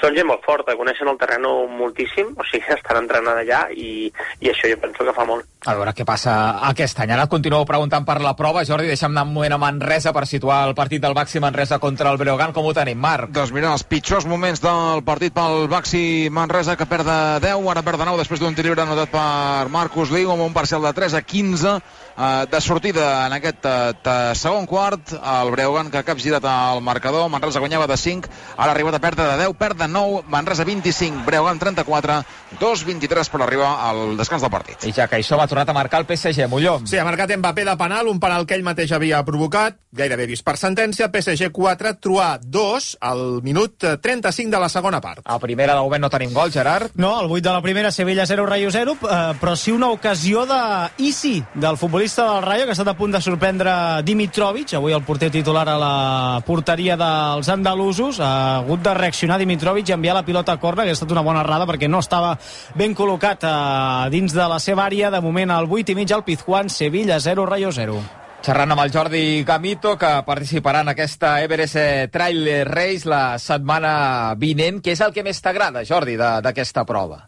són 0.00 0.14
gent 0.16 0.28
molt 0.28 0.44
forta, 0.46 0.76
coneixen 0.78 1.10
el 1.10 1.18
terreno 1.18 1.52
moltíssim, 1.70 2.32
o 2.34 2.46
sigui, 2.46 2.66
estan 2.78 3.02
entrenant 3.02 3.42
allà 3.42 3.66
i, 3.74 4.10
i 4.42 4.50
això 4.50 4.70
jo 4.70 4.78
penso 4.82 5.06
que 5.06 5.14
fa 5.16 5.26
molt. 5.28 5.46
A 5.66 5.74
veure 5.74 5.94
què 5.98 6.06
passa 6.06 6.32
aquest 6.68 7.00
any. 7.02 7.10
Ara 7.14 7.26
et 7.26 7.32
continuo 7.32 7.64
preguntant 7.66 8.04
per 8.06 8.20
la 8.22 8.36
prova. 8.38 8.62
Jordi, 8.66 8.86
deixa'm 8.86 9.10
anar 9.10 9.24
un 9.26 9.32
moment 9.34 9.56
a 9.56 9.58
Manresa 9.58 10.12
per 10.14 10.22
situar 10.30 10.60
el 10.68 10.76
partit 10.78 11.02
del 11.02 11.16
Baxi 11.16 11.42
Manresa 11.42 11.80
contra 11.82 12.12
el 12.12 12.20
Breogán. 12.20 12.54
Com 12.54 12.68
ho 12.68 12.74
tenim, 12.76 13.00
Marc? 13.02 13.32
Doncs 13.34 13.50
mira, 13.54 13.72
els 13.74 13.82
pitjors 13.82 14.28
moments 14.30 14.62
del 14.62 15.02
partit 15.06 15.34
pel 15.34 15.66
Baxi 15.72 16.30
Manresa, 16.30 16.76
que 16.78 16.86
perd 16.86 17.10
de 17.10 17.18
10, 17.48 17.66
ara 17.72 17.82
perd 17.86 18.02
de 18.02 18.06
9, 18.12 18.22
després 18.22 18.42
d'un 18.42 18.54
tir 18.54 18.68
lliure 18.68 18.86
anotat 18.86 19.10
per 19.10 19.72
Marcus 19.74 20.14
Liu, 20.14 20.30
amb 20.30 20.46
un 20.46 20.54
parcial 20.54 20.86
de 20.86 20.94
3 20.94 21.18
a 21.18 21.24
15, 21.26 21.74
eh, 22.16 22.46
de 22.50 22.60
sortida 22.60 23.26
en 23.26 23.32
aquest 23.36 23.66
eh, 23.66 24.32
segon 24.34 24.66
quart, 24.66 25.12
el 25.16 25.50
Breogán 25.50 25.90
que 25.90 25.98
ha 25.98 26.06
capgirat 26.06 26.44
el 26.44 26.82
marcador, 26.82 27.28
Manresa 27.30 27.60
guanyava 27.60 27.86
de 27.86 27.96
5, 27.96 28.30
ara 28.56 28.70
ha 28.70 28.74
arribat 28.74 28.96
a 28.98 29.00
perdre 29.02 29.28
de 29.30 29.36
10, 29.44 29.56
perd 29.58 29.82
de 29.82 29.88
9, 29.88 30.24
Manresa 30.28 30.64
25, 30.64 31.24
Breogán 31.26 31.58
34, 31.58 32.22
2-23 32.60 33.30
per 33.30 33.42
arribar 33.42 33.72
al 33.88 34.16
descans 34.16 34.42
del 34.42 34.52
partit. 34.52 34.86
I 34.88 34.94
ja 34.96 35.08
que 35.10 35.20
això 35.20 35.40
ha 35.40 35.48
tornat 35.50 35.68
a 35.68 35.76
marcar 35.76 36.02
el 36.02 36.08
PSG, 36.08 36.48
Molló. 36.48 36.78
Sí, 36.86 36.98
ha 36.98 37.04
marcat 37.04 37.36
Mbappé 37.36 37.64
de 37.66 37.76
penal, 37.76 38.08
un 38.08 38.20
penal 38.22 38.46
que 38.46 38.56
ell 38.56 38.64
mateix 38.66 38.92
havia 38.96 39.22
provocat, 39.26 39.78
gairebé 39.96 40.28
vist 40.30 40.44
per 40.46 40.56
sentència, 40.60 41.10
PSG 41.12 41.50
4, 41.52 41.96
Truà 42.00 42.36
2, 42.42 42.90
al 43.00 43.24
minut 43.44 43.84
eh, 43.84 43.96
35 44.02 44.52
de 44.54 44.62
la 44.62 44.70
segona 44.72 45.00
part. 45.04 45.24
A 45.24 45.38
primera 45.42 45.74
de 45.74 45.84
moment 45.84 46.06
no 46.06 46.12
tenim 46.12 46.32
gol, 46.36 46.52
Gerard. 46.54 46.94
No, 46.94 47.16
el 47.20 47.30
8 47.30 47.42
de 47.48 47.52
la 47.52 47.62
primera, 47.62 47.90
Sevilla 47.92 48.26
0, 48.26 48.46
Rayo 48.46 48.70
0, 48.72 48.96
eh, 49.02 49.20
però 49.40 49.56
sí 49.56 49.72
una 49.72 49.90
ocasió 49.90 50.46
de 50.46 50.60
Isi, 50.98 51.42
del 51.54 51.76
futbolista 51.76 52.05
del 52.14 52.42
Rayo, 52.42 52.64
que 52.64 52.70
ha 52.70 52.76
estat 52.76 52.88
a 52.92 52.94
punt 52.94 53.14
de 53.16 53.20
sorprendre 53.24 53.72
Dimitrovic, 54.06 54.76
avui 54.78 54.94
el 54.94 55.02
porter 55.02 55.30
titular 55.34 55.64
a 55.66 55.74
la 55.80 56.42
porteria 56.46 56.94
dels 57.00 57.48
andalusos, 57.50 58.20
ha 58.22 58.58
hagut 58.60 58.84
de 58.84 58.92
reaccionar 58.94 59.38
Dimitrovic 59.40 59.90
i 59.90 59.96
enviar 59.96 60.14
la 60.14 60.22
pilota 60.22 60.54
a 60.54 60.60
corna, 60.62 60.84
que 60.84 60.94
ha 60.94 60.98
estat 60.98 61.10
una 61.10 61.24
bona 61.26 61.42
errada 61.42 61.66
perquè 61.66 61.88
no 61.90 61.98
estava 62.04 62.36
ben 62.78 62.94
col·locat 62.94 63.42
eh, 63.42 64.10
dins 64.14 64.36
de 64.36 64.46
la 64.46 64.60
seva 64.62 64.86
àrea, 64.86 65.10
de 65.10 65.20
moment 65.24 65.50
al 65.50 65.66
8 65.66 65.90
i 65.90 65.98
mig 65.98 66.14
al 66.14 66.22
Pizjuán, 66.22 66.70
Sevilla 66.70 67.18
0, 67.18 67.46
Rayo 67.50 67.72
0. 67.72 67.98
Xerrant 68.46 68.76
amb 68.76 68.84
el 68.84 68.92
Jordi 68.94 69.42
Gamito, 69.42 69.96
que 69.98 70.12
participarà 70.26 70.84
en 70.86 70.92
aquesta 70.94 71.40
Everest 71.42 72.12
Trail 72.14 72.44
Race 72.68 73.08
la 73.08 73.40
setmana 73.42 74.36
vinent. 74.38 74.78
Què 74.78 74.94
és 74.94 75.02
el 75.02 75.16
que 75.16 75.26
més 75.26 75.42
t'agrada, 75.42 75.82
Jordi, 75.82 76.14
d'aquesta 76.14 76.86
prova? 76.86 77.24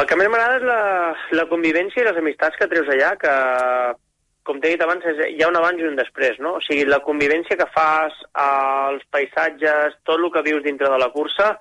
El 0.00 0.06
que 0.08 0.16
més 0.16 0.30
m'agrada 0.32 0.56
és 0.56 0.64
la, 0.64 0.82
la 1.36 1.48
convivència 1.50 2.00
i 2.00 2.06
les 2.06 2.18
amistats 2.20 2.56
que 2.56 2.68
treus 2.70 2.88
allà, 2.94 3.10
que, 3.20 3.32
com 4.48 4.60
t'he 4.60 4.72
dit 4.72 4.84
abans, 4.84 5.04
és, 5.10 5.20
hi 5.34 5.44
ha 5.44 5.50
un 5.52 5.58
abans 5.60 5.82
i 5.82 5.84
un 5.84 5.98
després, 5.98 6.38
no? 6.40 6.54
O 6.56 6.62
sigui, 6.64 6.86
la 6.88 7.02
convivència 7.04 7.58
que 7.60 7.68
fas, 7.74 8.16
els 8.44 9.04
paisatges, 9.12 9.98
tot 10.08 10.16
el 10.16 10.30
que 10.32 10.44
vius 10.48 10.64
dintre 10.64 10.88
de 10.88 11.00
la 11.02 11.10
cursa, 11.12 11.52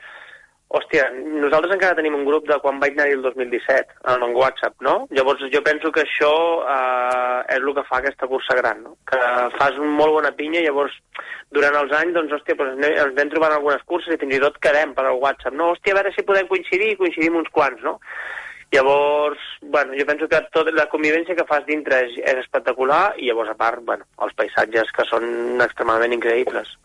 Hòstia, 0.71 1.09
nosaltres 1.41 1.73
encara 1.75 1.97
tenim 1.97 2.13
un 2.15 2.23
grup 2.23 2.45
de 2.47 2.55
quan 2.63 2.77
vaig 2.79 2.93
anar-hi 2.95 3.17
el 3.17 3.23
2017, 3.25 3.97
en 4.13 4.21
WhatsApp, 4.37 4.77
no? 4.85 4.93
Llavors 5.11 5.43
jo 5.51 5.59
penso 5.65 5.91
que 5.91 6.05
això 6.05 6.31
eh, 6.63 7.39
és 7.57 7.59
el 7.59 7.73
que 7.75 7.83
fa 7.89 7.99
aquesta 7.99 8.29
cursa 8.31 8.55
gran, 8.55 8.79
no? 8.85 8.95
Que 9.09 9.19
fas 9.57 9.75
un 9.83 9.91
molt 9.97 10.15
bona 10.15 10.31
pinya 10.37 10.61
i 10.61 10.69
llavors 10.69 10.95
durant 11.51 11.75
els 11.81 11.91
anys, 11.99 12.15
doncs, 12.15 12.37
hòstia, 12.37 12.55
doncs 12.55 12.87
ens 12.87 13.17
vam 13.19 13.33
trobant 13.33 13.57
algunes 13.57 13.83
curses 13.91 14.15
i 14.15 14.19
fins 14.23 14.37
i 14.37 14.41
tot 14.45 14.61
quedem 14.63 14.95
per 14.95 15.09
al 15.09 15.19
WhatsApp, 15.19 15.59
no? 15.59 15.73
Hòstia, 15.75 15.91
a 15.91 15.99
veure 15.99 16.15
si 16.15 16.27
podem 16.31 16.47
coincidir 16.47 16.93
i 16.93 16.99
coincidim 17.03 17.35
uns 17.41 17.51
quants, 17.51 17.83
no? 17.83 17.97
Llavors, 18.71 19.43
bueno, 19.61 19.91
jo 19.99 20.07
penso 20.07 20.31
que 20.31 20.39
tota 20.55 20.71
la 20.71 20.87
convivència 20.87 21.35
que 21.35 21.49
fas 21.51 21.65
dintre 21.67 22.05
és, 22.05 22.15
és 22.23 22.45
espectacular 22.45 23.09
i 23.19 23.27
llavors, 23.27 23.51
a 23.51 23.59
part, 23.59 23.83
bueno, 23.83 24.07
els 24.23 24.39
paisatges 24.39 24.95
que 24.95 25.03
són 25.11 25.59
extremadament 25.59 26.15
increïbles. 26.15 26.77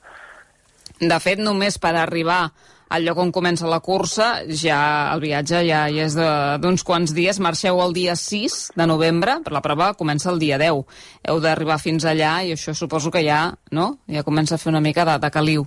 De 0.99 1.19
fet, 1.23 1.39
només 1.39 1.79
per 1.79 1.95
arribar 1.95 2.49
al 2.89 3.05
lloc 3.07 3.19
on 3.19 3.33
comença 3.35 3.69
la 3.69 3.81
cursa, 3.83 4.29
ja 4.47 4.79
el 5.13 5.23
viatge 5.25 5.63
ja, 5.67 5.85
ja 5.91 6.07
és 6.07 6.17
d'uns 6.63 6.85
quants 6.87 7.15
dies. 7.17 7.41
Marxeu 7.43 7.81
el 7.83 7.95
dia 7.97 8.17
6 8.19 8.59
de 8.79 8.87
novembre, 8.87 9.41
però 9.45 9.59
la 9.59 9.65
prova 9.65 9.93
comença 9.99 10.31
el 10.33 10.39
dia 10.43 10.59
10. 10.63 10.85
Heu 11.27 11.41
d'arribar 11.43 11.81
fins 11.83 12.07
allà 12.07 12.39
i 12.47 12.55
això 12.55 12.75
suposo 12.75 13.11
que 13.11 13.25
ja, 13.27 13.51
no? 13.73 13.97
ja 14.07 14.27
comença 14.27 14.55
a 14.55 14.63
fer 14.63 14.71
una 14.71 14.85
mica 14.85 15.05
de, 15.09 15.19
de 15.23 15.33
caliu. 15.35 15.67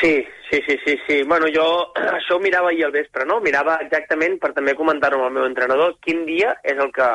Sí, 0.00 0.14
sí, 0.50 0.62
sí, 0.66 0.78
sí, 0.84 0.96
sí. 1.06 1.22
Bueno, 1.24 1.50
jo 1.54 1.66
això 2.18 2.38
ho 2.38 2.42
mirava 2.42 2.70
ahir 2.70 2.86
al 2.86 2.94
vespre, 2.94 3.26
no? 3.26 3.40
Mirava 3.44 3.80
exactament, 3.84 4.38
per 4.40 4.54
també 4.56 4.76
comentar-ho 4.78 5.20
amb 5.20 5.30
el 5.30 5.36
meu 5.40 5.50
entrenador, 5.50 5.98
quin 6.04 6.24
dia 6.28 6.54
és 6.62 6.78
el 6.78 6.94
que 6.94 7.10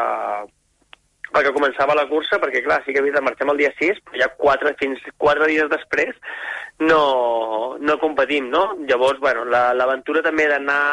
el 1.39 1.47
que 1.47 1.55
començava 1.55 1.97
la 1.97 2.07
cursa, 2.09 2.39
perquè 2.41 2.63
clar, 2.65 2.81
sí 2.85 2.93
que 2.93 3.01
havia 3.03 3.17
de 3.17 3.23
marxem 3.25 3.51
el 3.51 3.61
dia 3.63 3.71
6, 3.79 4.03
però 4.05 4.21
ja 4.21 4.29
quatre, 4.39 4.75
fins 4.79 5.01
quatre 5.21 5.49
dies 5.51 5.71
després 5.71 6.13
no, 6.79 7.77
no 7.79 7.99
competim, 8.01 8.49
no? 8.51 8.67
Llavors, 8.87 9.19
bueno, 9.23 9.45
l'aventura 9.51 10.21
la, 10.21 10.29
també 10.29 10.47
d'anar 10.51 10.83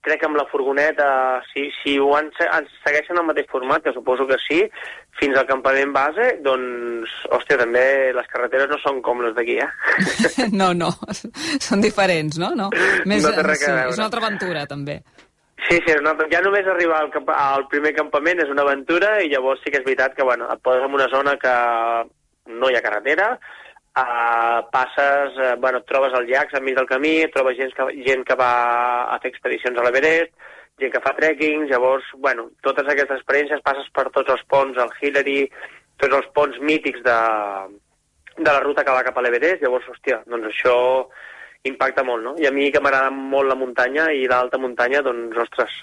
crec 0.00 0.22
que 0.22 0.28
amb 0.28 0.38
la 0.38 0.46
furgoneta, 0.48 1.06
si, 1.50 1.66
si 1.80 1.98
ho 2.00 2.14
han, 2.16 2.30
segueixen 2.84 3.20
el 3.20 3.26
mateix 3.28 3.48
format, 3.52 3.82
que 3.84 3.92
suposo 3.92 4.26
que 4.28 4.38
sí, 4.46 4.62
fins 5.20 5.36
al 5.36 5.48
campament 5.48 5.92
base, 5.92 6.30
doncs, 6.44 7.12
hòstia, 7.28 7.58
també 7.60 7.84
les 8.16 8.30
carreteres 8.32 8.70
no 8.72 8.80
són 8.80 9.02
com 9.04 9.20
les 9.24 9.36
d'aquí, 9.36 9.58
eh? 9.60 9.68
No, 10.60 10.72
no, 10.72 10.88
són 11.60 11.84
diferents, 11.84 12.40
no? 12.40 12.54
no. 12.56 12.70
Més, 13.04 13.26
no 13.26 13.34
sí. 13.52 13.68
És 13.68 13.98
una 14.00 14.08
altra 14.08 14.24
aventura, 14.24 14.64
també. 14.70 15.02
Sí, 15.68 15.78
sí, 15.86 15.94
no, 16.02 16.14
ja 16.32 16.40
només 16.44 16.66
arribar 16.66 17.02
al, 17.04 17.10
al 17.34 17.66
primer 17.72 17.92
campament 17.96 18.40
és 18.42 18.50
una 18.52 18.64
aventura 18.66 19.16
i 19.22 19.30
llavors 19.32 19.60
sí 19.64 19.72
que 19.72 19.80
és 19.80 19.86
veritat 19.86 20.14
que 20.16 20.26
bueno, 20.26 20.48
et 20.52 20.62
poses 20.64 20.86
en 20.86 20.94
una 20.96 21.08
zona 21.12 21.36
que 21.42 21.54
no 22.60 22.70
hi 22.70 22.78
ha 22.78 22.84
carretera, 22.84 23.32
uh, 24.00 24.60
passes, 24.72 25.36
uh, 25.38 25.56
bueno, 25.60 25.82
trobes 25.88 26.14
els 26.18 26.30
llacs 26.30 26.56
enmig 26.58 26.78
del 26.78 26.88
camí, 26.88 27.14
trobes 27.34 27.58
gent 27.58 27.74
que, 27.76 27.88
gent 28.06 28.24
que 28.26 28.38
va 28.40 28.52
a 29.14 29.18
fer 29.22 29.32
expedicions 29.34 29.78
a 29.78 29.84
l'Everest, 29.86 30.32
gent 30.80 30.94
que 30.94 31.02
fa 31.04 31.14
trekking, 31.18 31.66
llavors, 31.70 32.08
bueno, 32.24 32.48
totes 32.66 32.88
aquestes 32.88 33.20
experiències 33.20 33.62
passes 33.66 33.90
per 33.94 34.08
tots 34.14 34.32
els 34.32 34.46
ponts, 34.50 34.80
el 34.80 34.94
Hillary, 35.00 35.40
tots 36.00 36.16
els 36.22 36.30
ponts 36.36 36.60
mítics 36.64 37.02
de, 37.04 37.18
de 38.38 38.50
la 38.50 38.62
ruta 38.64 38.86
que 38.86 38.96
va 38.96 39.04
cap 39.06 39.18
a 39.18 39.26
l'Everest, 39.26 39.62
llavors, 39.64 39.90
hòstia, 39.92 40.22
doncs 40.30 40.54
això 40.54 40.78
impacta 41.68 42.04
molt, 42.06 42.24
no? 42.24 42.34
I 42.40 42.48
a 42.48 42.52
mi 42.54 42.70
que 42.72 42.80
m'agrada 42.80 43.10
molt 43.12 43.50
la 43.50 43.58
muntanya 43.58 44.10
i 44.16 44.26
l'alta 44.30 44.60
muntanya, 44.60 45.02
doncs, 45.04 45.36
ostres, 45.44 45.74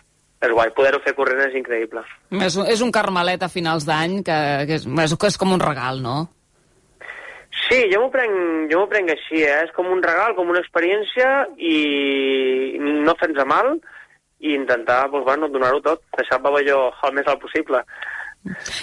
és 0.42 0.54
guai. 0.54 0.72
Poder-ho 0.78 1.02
fer 1.04 1.14
corrent 1.18 1.44
és 1.48 1.58
increïble. 1.60 2.04
És, 2.40 2.58
és 2.58 2.82
un 2.86 2.94
carmelet 2.94 3.44
a 3.44 3.52
finals 3.52 3.86
d'any 3.86 4.22
que, 4.26 4.40
que, 4.70 4.80
és, 4.82 5.14
que 5.14 5.30
és 5.30 5.38
com 5.38 5.54
un 5.54 5.64
regal, 5.64 6.02
no? 6.02 6.18
Sí, 7.68 7.80
jo 7.92 8.04
m'ho 8.04 8.10
prenc, 8.14 8.34
jo 8.72 8.84
prenc 8.90 9.12
així, 9.14 9.42
eh? 9.44 9.64
És 9.66 9.72
com 9.76 9.90
un 9.92 10.02
regal, 10.04 10.36
com 10.38 10.50
una 10.54 10.62
experiència 10.64 11.48
i 11.58 12.78
no 12.80 13.16
fer-nos 13.20 13.48
mal 13.50 13.74
i 14.40 14.54
intentar, 14.54 15.08
doncs, 15.10 15.26
bueno, 15.26 15.50
donar-ho 15.50 15.82
tot, 15.86 16.04
deixar 16.18 16.38
el 16.38 16.46
pavelló 16.46 16.82
el 17.08 17.18
més 17.18 17.30
alt 17.30 17.42
possible. 17.42 17.82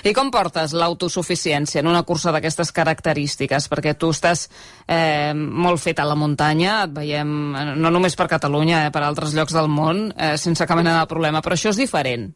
I 0.05 0.13
com 0.17 0.31
portes 0.35 0.75
l'autosuficiència 0.77 1.81
en 1.81 1.89
una 1.89 2.03
cursa 2.05 2.33
d'aquestes 2.35 2.73
característiques? 2.77 3.69
Perquè 3.73 3.95
tu 3.97 4.11
estàs 4.13 4.47
eh, 4.87 5.33
molt 5.35 5.81
fet 5.81 6.01
a 6.01 6.09
la 6.09 6.19
muntanya, 6.19 6.83
et 6.85 6.95
veiem 6.97 7.35
no 7.81 7.93
només 7.95 8.17
per 8.19 8.29
Catalunya, 8.31 8.87
eh, 8.87 8.95
per 8.95 9.05
altres 9.07 9.37
llocs 9.37 9.57
del 9.57 9.71
món, 9.73 10.09
eh, 10.17 10.35
sense 10.41 10.67
cap 10.69 10.81
mena 10.81 10.99
de 11.01 11.11
problema, 11.11 11.43
però 11.45 11.57
això 11.57 11.73
és 11.73 11.81
diferent. 11.81 12.33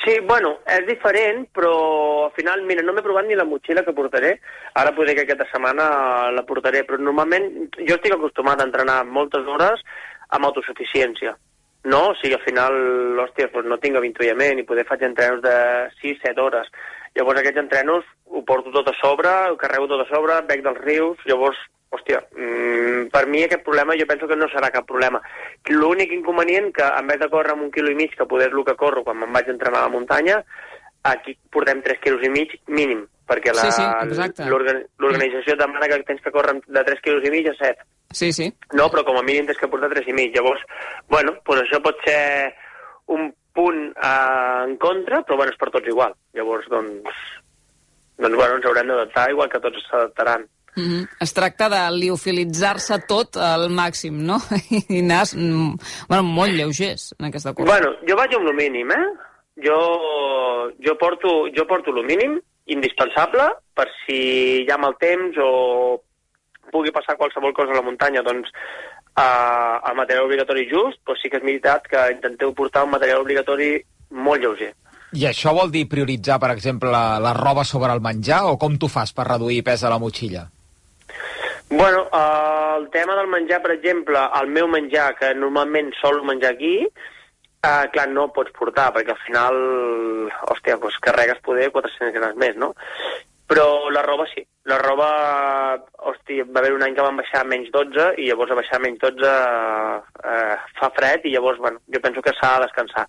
Sí, 0.00 0.14
bueno, 0.24 0.54
és 0.64 0.86
diferent, 0.88 1.44
però 1.52 1.72
al 2.26 2.32
final, 2.32 2.62
mira, 2.64 2.82
no 2.82 2.94
m'he 2.96 3.04
provat 3.04 3.26
ni 3.28 3.36
la 3.36 3.44
motxilla 3.44 3.84
que 3.84 3.92
portaré. 3.92 4.38
Ara 4.80 4.94
podré 4.96 5.14
que 5.14 5.26
aquesta 5.26 5.48
setmana 5.50 6.30
la 6.32 6.44
portaré, 6.48 6.86
però 6.88 6.96
normalment 6.98 7.50
jo 7.76 7.98
estic 7.98 8.16
acostumat 8.16 8.60
a 8.60 8.68
entrenar 8.68 9.02
moltes 9.04 9.44
hores 9.44 9.84
amb 10.30 10.48
autosuficiència. 10.48 11.36
No, 11.84 12.10
o 12.10 12.14
sigui, 12.20 12.34
al 12.36 12.44
final, 12.44 12.74
hòstia, 13.24 13.48
doncs 13.54 13.68
no 13.70 13.78
tinc 13.80 13.96
avituallament 13.96 14.60
i 14.60 14.66
poder 14.68 14.84
faig 14.88 15.04
entrenos 15.06 15.40
de 15.44 15.54
6-7 16.02 16.42
hores. 16.44 16.68
Llavors 17.16 17.40
aquests 17.40 17.62
entrenos 17.62 18.04
ho 18.28 18.42
porto 18.46 18.72
tot 18.74 18.90
a 18.92 18.96
sobre, 19.00 19.30
ho 19.50 19.56
carrego 19.58 19.88
tot 19.90 20.04
a 20.04 20.08
sobre, 20.10 20.36
bec 20.50 20.62
dels 20.66 20.80
rius, 20.84 21.22
llavors, 21.26 21.58
hòstia, 21.90 22.20
mmm, 22.36 23.08
per 23.10 23.24
mi 23.26 23.42
aquest 23.42 23.64
problema 23.66 23.96
jo 23.98 24.06
penso 24.06 24.28
que 24.30 24.36
no 24.38 24.46
serà 24.52 24.70
cap 24.70 24.86
problema. 24.86 25.22
L'únic 25.72 26.12
inconvenient 26.14 26.70
que 26.76 26.84
en 26.86 27.08
vez 27.10 27.18
de 27.18 27.30
córrer 27.32 27.56
amb 27.56 27.64
un 27.66 27.72
quilo 27.74 27.90
i 27.90 27.96
mig, 27.98 28.14
que 28.14 28.28
poder 28.30 28.52
lo 28.52 28.64
que 28.64 28.76
corro 28.78 29.02
quan 29.02 29.18
me'n 29.18 29.32
vaig 29.32 29.48
entrenar 29.50 29.80
a 29.80 29.88
la 29.88 29.94
muntanya, 29.96 30.44
aquí 31.02 31.34
portem 31.50 31.80
3 31.82 31.98
quilos 32.04 32.22
i 32.22 32.30
mig 32.30 32.54
mínim, 32.68 33.06
perquè 33.30 33.54
sí, 33.54 33.70
sí, 33.76 34.46
l'organització 34.50 35.54
demana 35.58 35.88
que 35.90 36.02
tens 36.08 36.22
que 36.24 36.32
córrer 36.34 36.56
de 36.66 36.82
3 36.88 37.02
quilos 37.04 37.26
i 37.26 37.30
mig 37.30 37.46
a 37.46 37.54
7. 37.58 37.86
Sí, 38.10 38.32
sí. 38.34 38.48
No, 38.74 38.88
però 38.90 39.04
com 39.06 39.20
a 39.20 39.26
mínim 39.26 39.46
tens 39.46 39.60
que 39.60 39.70
portar 39.70 39.92
3 39.92 40.10
i 40.10 40.16
mig. 40.16 40.34
Llavors, 40.34 40.64
bueno, 41.12 41.36
pues 41.46 41.62
això 41.62 41.78
pot 41.84 42.00
ser 42.06 42.50
un 43.14 43.30
punt 43.54 43.84
eh, 43.94 44.64
en 44.66 44.76
contra, 44.82 45.22
però 45.26 45.38
bueno, 45.38 45.54
és 45.54 45.60
per 45.60 45.70
tots 45.70 45.90
igual. 45.90 46.16
Llavors, 46.34 46.66
doncs, 46.72 47.22
doncs 48.18 48.40
bueno, 48.40 48.58
ens 48.58 48.66
haurem 48.66 48.90
d'adaptar 48.90 49.28
igual 49.30 49.52
que 49.52 49.62
tots 49.62 49.86
s'adaptaran. 49.86 50.48
Mm 50.76 50.86
-hmm. 50.86 51.08
Es 51.20 51.34
tracta 51.34 51.68
de 51.68 51.80
liofilitzar-se 51.98 53.00
tot 53.06 53.36
al 53.36 53.70
màxim, 53.70 54.22
no? 54.26 54.38
I 54.88 55.00
anar 55.00 55.26
bueno, 56.08 56.22
molt 56.22 56.52
lleugers 56.52 57.14
en 57.18 57.26
aquesta 57.26 57.52
cursa. 57.52 57.72
Bueno, 57.72 57.96
jo 58.06 58.16
vaig 58.16 58.34
amb 58.34 58.48
el 58.48 58.54
mínim, 58.54 58.90
eh? 58.90 59.06
Jo, 59.66 59.78
jo, 60.78 60.96
porto, 60.98 61.28
jo 61.56 61.66
porto 61.66 61.90
el 61.90 62.06
mínim 62.06 62.40
indispensable 62.74 63.48
per 63.74 63.88
si 64.02 64.20
hi 64.62 64.70
ha 64.70 64.78
mal 64.80 64.96
temps 65.00 65.36
o 65.42 65.50
pugui 66.70 66.92
passar 66.94 67.16
qualsevol 67.18 67.54
cosa 67.56 67.74
a 67.74 67.80
la 67.80 67.86
muntanya, 67.86 68.22
doncs 68.22 68.50
eh, 68.50 69.76
el 69.90 69.96
material 69.98 70.28
obligatori 70.28 70.68
just, 70.70 71.00
doncs 71.06 71.22
sí 71.22 71.30
que 71.30 71.40
és 71.40 71.46
veritat 71.46 71.88
que 71.90 72.06
intenteu 72.14 72.54
portar 72.54 72.84
un 72.86 72.94
material 72.94 73.24
obligatori 73.24 73.74
molt 74.10 74.42
lleuger. 74.42 74.72
I 75.10 75.26
això 75.26 75.50
vol 75.56 75.72
dir 75.74 75.88
prioritzar, 75.90 76.38
per 76.38 76.52
exemple, 76.54 76.90
la, 76.94 77.18
la 77.18 77.34
roba 77.34 77.64
sobre 77.66 77.90
el 77.92 78.02
menjar 78.04 78.44
o 78.46 78.56
com 78.62 78.78
tu 78.78 78.86
fas 78.86 79.10
per 79.12 79.26
reduir 79.26 79.64
pes 79.66 79.82
a 79.82 79.90
la 79.90 79.98
motxilla? 79.98 80.46
Bueno, 81.70 82.06
eh, 82.06 82.74
el 82.78 82.88
tema 82.94 83.16
del 83.18 83.26
menjar, 83.30 83.60
per 83.62 83.74
exemple, 83.74 84.22
el 84.40 84.50
meu 84.54 84.68
menjar, 84.70 85.14
que 85.18 85.34
normalment 85.34 85.90
sol 85.98 86.22
menjar 86.26 86.54
aquí, 86.54 86.76
eh, 87.62 87.88
clar, 87.92 88.08
no 88.08 88.28
pots 88.34 88.52
portar, 88.56 88.90
perquè 88.94 89.14
al 89.14 89.24
final, 89.24 89.58
hòstia, 90.52 90.78
doncs 90.80 91.00
carregues 91.04 91.42
poder 91.44 91.70
400 91.74 92.14
grams 92.16 92.38
més, 92.40 92.56
no? 92.56 92.72
Però 93.50 93.90
la 93.90 94.02
roba 94.06 94.28
sí. 94.30 94.44
La 94.70 94.76
roba, 94.78 95.08
hòstia, 96.06 96.44
va 96.54 96.60
haver 96.60 96.70
un 96.76 96.84
any 96.86 96.94
que 96.94 97.02
van 97.02 97.18
baixar 97.18 97.42
menys 97.48 97.72
12 97.74 98.12
i 98.22 98.28
llavors 98.28 98.52
a 98.52 98.58
baixar 98.60 98.78
menys 98.84 99.00
12 99.02 99.26
eh, 99.26 100.56
fa 100.78 100.90
fred 100.94 101.26
i 101.26 101.34
llavors, 101.34 101.58
bueno, 101.58 101.82
jo 101.90 102.00
penso 102.04 102.22
que 102.22 102.34
s'ha 102.36 102.52
de 102.56 102.68
descansar. 102.68 103.06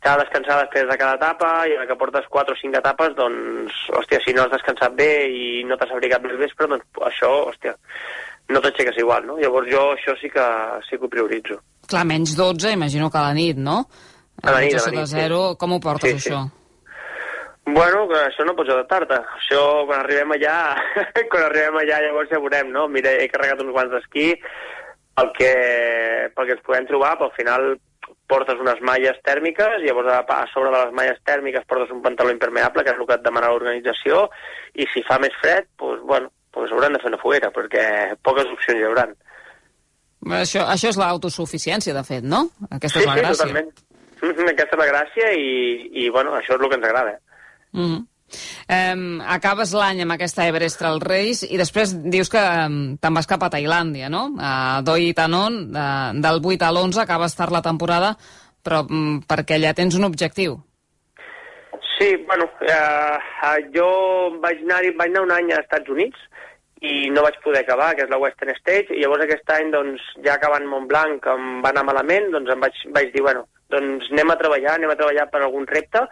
S'ha 0.00 0.14
de 0.16 0.22
descansar 0.22 0.56
després 0.62 0.88
de 0.88 0.96
cada 0.96 1.18
etapa 1.20 1.50
i 1.68 1.76
a 1.76 1.82
la 1.82 1.86
que 1.90 1.98
portes 2.00 2.30
4 2.32 2.56
o 2.56 2.60
5 2.62 2.80
etapes, 2.80 3.12
doncs, 3.18 3.82
hòstia, 4.00 4.22
si 4.24 4.32
no 4.32 4.46
has 4.46 4.54
descansat 4.54 4.96
bé 4.96 5.12
i 5.28 5.44
no 5.68 5.76
t'has 5.76 5.92
abrigat 5.92 6.24
més 6.24 6.40
vespre, 6.40 6.70
doncs 6.70 7.04
això, 7.10 7.34
hòstia, 7.50 7.76
no 8.48 8.64
t'aixeques 8.64 8.96
igual, 9.04 9.28
no? 9.28 9.36
Llavors 9.44 9.68
jo 9.68 9.90
això 9.92 10.16
sí 10.22 10.32
que, 10.32 10.46
sí 10.88 10.96
que 10.96 11.04
ho 11.04 11.12
prioritzo. 11.12 11.60
Clar, 11.90 12.06
menys 12.06 12.36
12, 12.38 12.72
imagino 12.76 13.10
que 13.10 13.18
a 13.18 13.26
la 13.26 13.34
nit, 13.34 13.58
no? 13.58 13.82
A 14.42 14.54
la 14.54 14.62
nit, 14.62 14.78
a 14.78 14.86
la 14.86 14.96
nit, 15.00 15.10
0, 15.10 15.42
sí. 15.50 15.58
com 15.58 15.74
ho 15.74 15.80
portes, 15.82 16.16
sí, 16.22 16.30
això? 16.30 16.44
Sí. 16.46 16.56
Bueno, 17.70 18.06
això 18.16 18.44
no 18.46 18.54
pots 18.58 18.72
adaptar-te. 18.72 19.18
Això, 19.36 19.60
quan 19.88 20.00
arribem 20.00 20.32
allà, 20.36 20.56
quan 21.30 21.44
arribem 21.46 21.80
allà 21.82 22.00
llavors 22.06 22.30
ja 22.32 22.40
veurem, 22.42 22.70
no? 22.74 22.86
Mira, 22.88 23.12
he 23.20 23.28
carregat 23.30 23.62
uns 23.62 23.74
guants 23.74 23.92
d'esquí 23.94 24.32
pel 25.18 25.30
que, 25.36 25.52
pel 26.34 26.48
que 26.48 26.56
ens 26.56 26.66
podem 26.66 26.88
trobar, 26.88 27.16
però 27.18 27.28
al 27.28 27.36
final 27.36 27.66
portes 28.30 28.60
unes 28.62 28.78
malles 28.86 29.18
tèrmiques, 29.26 29.80
i 29.82 29.88
llavors 29.88 30.10
a, 30.14 30.20
a 30.22 30.44
sobre 30.54 30.70
de 30.70 30.84
les 30.84 30.94
malles 30.96 31.18
tèrmiques 31.26 31.66
portes 31.68 31.90
un 31.94 32.02
pantaló 32.04 32.32
impermeable, 32.32 32.84
que 32.86 32.94
és 32.94 33.00
el 33.00 33.08
que 33.08 33.18
et 33.18 33.26
demana 33.26 33.50
l'organització, 33.52 34.28
i 34.78 34.86
si 34.94 35.02
fa 35.06 35.18
més 35.22 35.34
fred, 35.42 35.66
doncs, 35.82 36.06
bueno, 36.06 36.30
doncs 36.54 36.74
hauran 36.74 36.94
de 36.94 37.02
fer 37.02 37.10
una 37.10 37.20
foguera, 37.22 37.50
perquè 37.54 37.84
poques 38.26 38.50
opcions 38.54 38.80
hi 38.80 38.86
hauran. 38.86 39.14
Això, 40.26 40.66
això 40.68 40.90
és 40.92 40.98
l'autosuficiència, 41.00 41.94
de 41.96 42.04
fet, 42.04 42.24
no? 42.24 42.46
Aquesta 42.68 43.00
sí, 43.00 43.04
és 43.04 43.08
la 43.08 43.16
sí, 43.16 43.24
gràcia. 43.24 43.48
totalment. 43.48 43.70
Aquesta 44.52 44.76
és 44.76 44.80
la 44.82 44.88
gràcia 44.90 45.32
i, 45.32 45.50
i 46.04 46.08
bueno, 46.12 46.34
això 46.36 46.54
és 46.54 46.60
el 46.60 46.68
que 46.68 46.76
ens 46.76 46.86
agrada. 46.86 47.18
Mm 47.72 47.86
-hmm. 47.86 48.06
Um, 48.70 49.20
acabes 49.26 49.72
l'any 49.74 50.04
amb 50.04 50.14
aquesta 50.14 50.46
Everest 50.46 50.78
Trail 50.78 51.00
Race 51.02 51.46
i 51.50 51.56
després 51.58 51.96
dius 52.14 52.30
que 52.30 52.38
um, 52.38 52.96
te'n 53.02 53.16
vas 53.16 53.26
cap 53.26 53.42
a 53.42 53.50
Tailàndia, 53.50 54.08
no? 54.08 54.36
A 54.38 54.82
Doi 54.86 55.12
Tanon, 55.18 55.72
de, 55.74 55.86
del 56.22 56.38
8 56.38 56.62
a 56.68 56.70
l'11 56.70 57.02
acabes 57.02 57.34
tard 57.34 57.50
la 57.50 57.62
temporada, 57.62 58.16
però 58.62 58.84
um, 58.86 59.20
perquè 59.26 59.58
allà 59.58 59.74
tens 59.74 59.96
un 59.98 60.04
objectiu. 60.04 60.60
Sí, 61.98 62.14
bueno, 62.28 62.46
eh, 62.64 63.18
jo 63.74 63.88
vaig 64.40 64.62
anar, 64.64 64.84
vaig 64.96 65.10
anar 65.10 65.24
un 65.26 65.32
any 65.32 65.50
als 65.52 65.66
Estats 65.66 65.90
Units 65.92 66.16
i 66.80 67.10
no 67.12 67.24
vaig 67.26 67.36
poder 67.44 67.60
acabar, 67.60 67.92
que 67.94 68.06
és 68.06 68.12
la 68.12 68.18
Western 68.20 68.54
Stage, 68.56 68.94
i 68.94 69.02
llavors 69.02 69.26
aquest 69.26 69.50
any, 69.52 69.68
doncs, 69.74 70.04
ja 70.24 70.38
acabant 70.38 70.64
Montblanc, 70.68 71.26
em 71.28 71.48
va 71.64 71.74
anar 71.74 71.84
malament, 71.88 72.30
doncs 72.32 72.52
em 72.54 72.62
vaig, 72.64 72.78
vaig 72.96 73.10
dir, 73.12 73.24
bueno, 73.26 73.44
doncs 73.72 74.08
anem 74.14 74.32
a 74.32 74.38
treballar, 74.40 74.76
anem 74.78 74.92
a 74.94 74.98
treballar 74.98 75.26
per 75.32 75.42
algun 75.44 75.68
repte, 75.68 76.06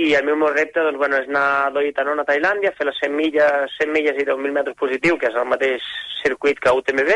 i 0.00 0.14
el 0.16 0.24
meu 0.24 0.46
repte 0.48 0.80
doncs, 0.80 0.98
bueno, 0.98 1.18
és 1.18 1.28
anar 1.28 1.72
Doitanon 1.74 2.22
a 2.22 2.26
Tailàndia, 2.28 2.72
fer 2.78 2.86
les 2.88 3.00
100 3.02 3.16
milles, 3.18 3.74
100 3.80 3.92
milles 3.92 4.20
i 4.22 4.28
10.000 4.28 4.54
metres 4.54 4.78
positiu, 4.78 5.18
que 5.18 5.28
és 5.28 5.36
el 5.36 5.50
mateix 5.50 5.84
circuit 6.22 6.62
que 6.62 6.72
UTMB, 6.78 7.12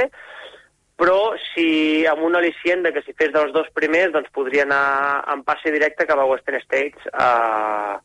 però 1.01 1.37
si 1.53 2.05
amb 2.09 2.25
un 2.27 2.37
al·licient 2.37 2.85
que 2.93 3.05
si 3.05 3.15
fes 3.17 3.33
dels 3.33 3.53
dos 3.53 3.69
primers 3.77 4.13
doncs 4.15 4.33
podria 4.35 4.65
anar 4.65 5.25
en 5.33 5.43
passe 5.45 5.73
directe 5.73 6.09
cap 6.09 6.19
a 6.19 6.29
Western 6.29 6.61
States 6.65 7.09
uh, 7.13 7.97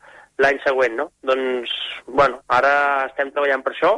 l'any 0.44 0.60
següent, 0.66 0.98
no? 1.00 1.10
Doncs, 1.24 1.72
bueno, 2.08 2.42
ara 2.52 2.74
estem 3.08 3.32
treballant 3.32 3.64
per 3.64 3.74
això 3.76 3.94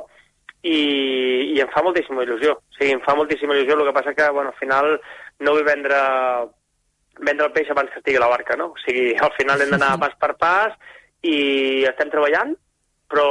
i, 0.64 1.54
i 1.54 1.62
em 1.62 1.70
fa 1.74 1.84
moltíssima 1.84 2.24
il·lusió. 2.24 2.56
O 2.58 2.78
sigui, 2.78 2.96
em 2.96 3.04
fa 3.06 3.16
moltíssima 3.20 3.56
il·lusió, 3.56 3.78
el 3.78 3.88
que 3.90 3.96
passa 3.96 4.16
que, 4.18 4.30
bueno, 4.32 4.54
al 4.54 4.60
final 4.60 4.96
no 5.44 5.56
vull 5.56 5.68
vendre 5.68 6.02
vendre 7.20 7.46
el 7.46 7.54
peix 7.54 7.70
abans 7.70 7.92
que 7.94 8.00
estigui 8.02 8.18
a 8.18 8.24
la 8.24 8.32
barca, 8.32 8.56
no? 8.58 8.72
O 8.74 8.82
sigui, 8.82 9.12
al 9.22 9.34
final 9.38 9.62
hem 9.62 9.74
d'anar 9.76 9.96
pas 10.02 10.16
per 10.20 10.34
pas 10.40 10.74
i 11.24 11.84
estem 11.86 12.10
treballant, 12.10 12.56
però, 13.08 13.28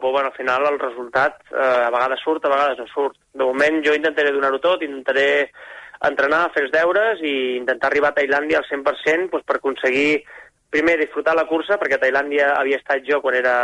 però 0.00 0.10
bueno, 0.16 0.32
al 0.32 0.36
final 0.36 0.66
el 0.66 0.80
resultat 0.80 1.38
eh, 1.52 1.84
a 1.86 1.90
vegades 1.94 2.24
surt, 2.24 2.44
a 2.44 2.52
vegades 2.52 2.80
no 2.80 2.88
surt. 2.90 3.20
De 3.32 3.46
moment 3.46 3.78
jo 3.86 3.94
intentaré 3.94 4.32
donar-ho 4.34 4.58
tot, 4.58 4.82
intentaré 4.82 5.50
entrenar, 6.08 6.48
fer 6.54 6.64
els 6.66 6.74
deures 6.74 7.20
i 7.22 7.34
intentar 7.60 7.90
arribar 7.90 8.10
a 8.10 8.18
Tailàndia 8.18 8.60
al 8.60 8.68
100% 8.68 9.30
doncs, 9.30 9.46
per 9.46 9.58
aconseguir 9.58 10.22
primer 10.70 10.96
disfrutar 11.00 11.34
la 11.36 11.46
cursa, 11.50 11.78
perquè 11.78 11.98
a 11.98 12.02
Tailàndia 12.02 12.54
havia 12.56 12.78
estat 12.80 13.04
jo 13.06 13.20
quan 13.22 13.36
era 13.38 13.54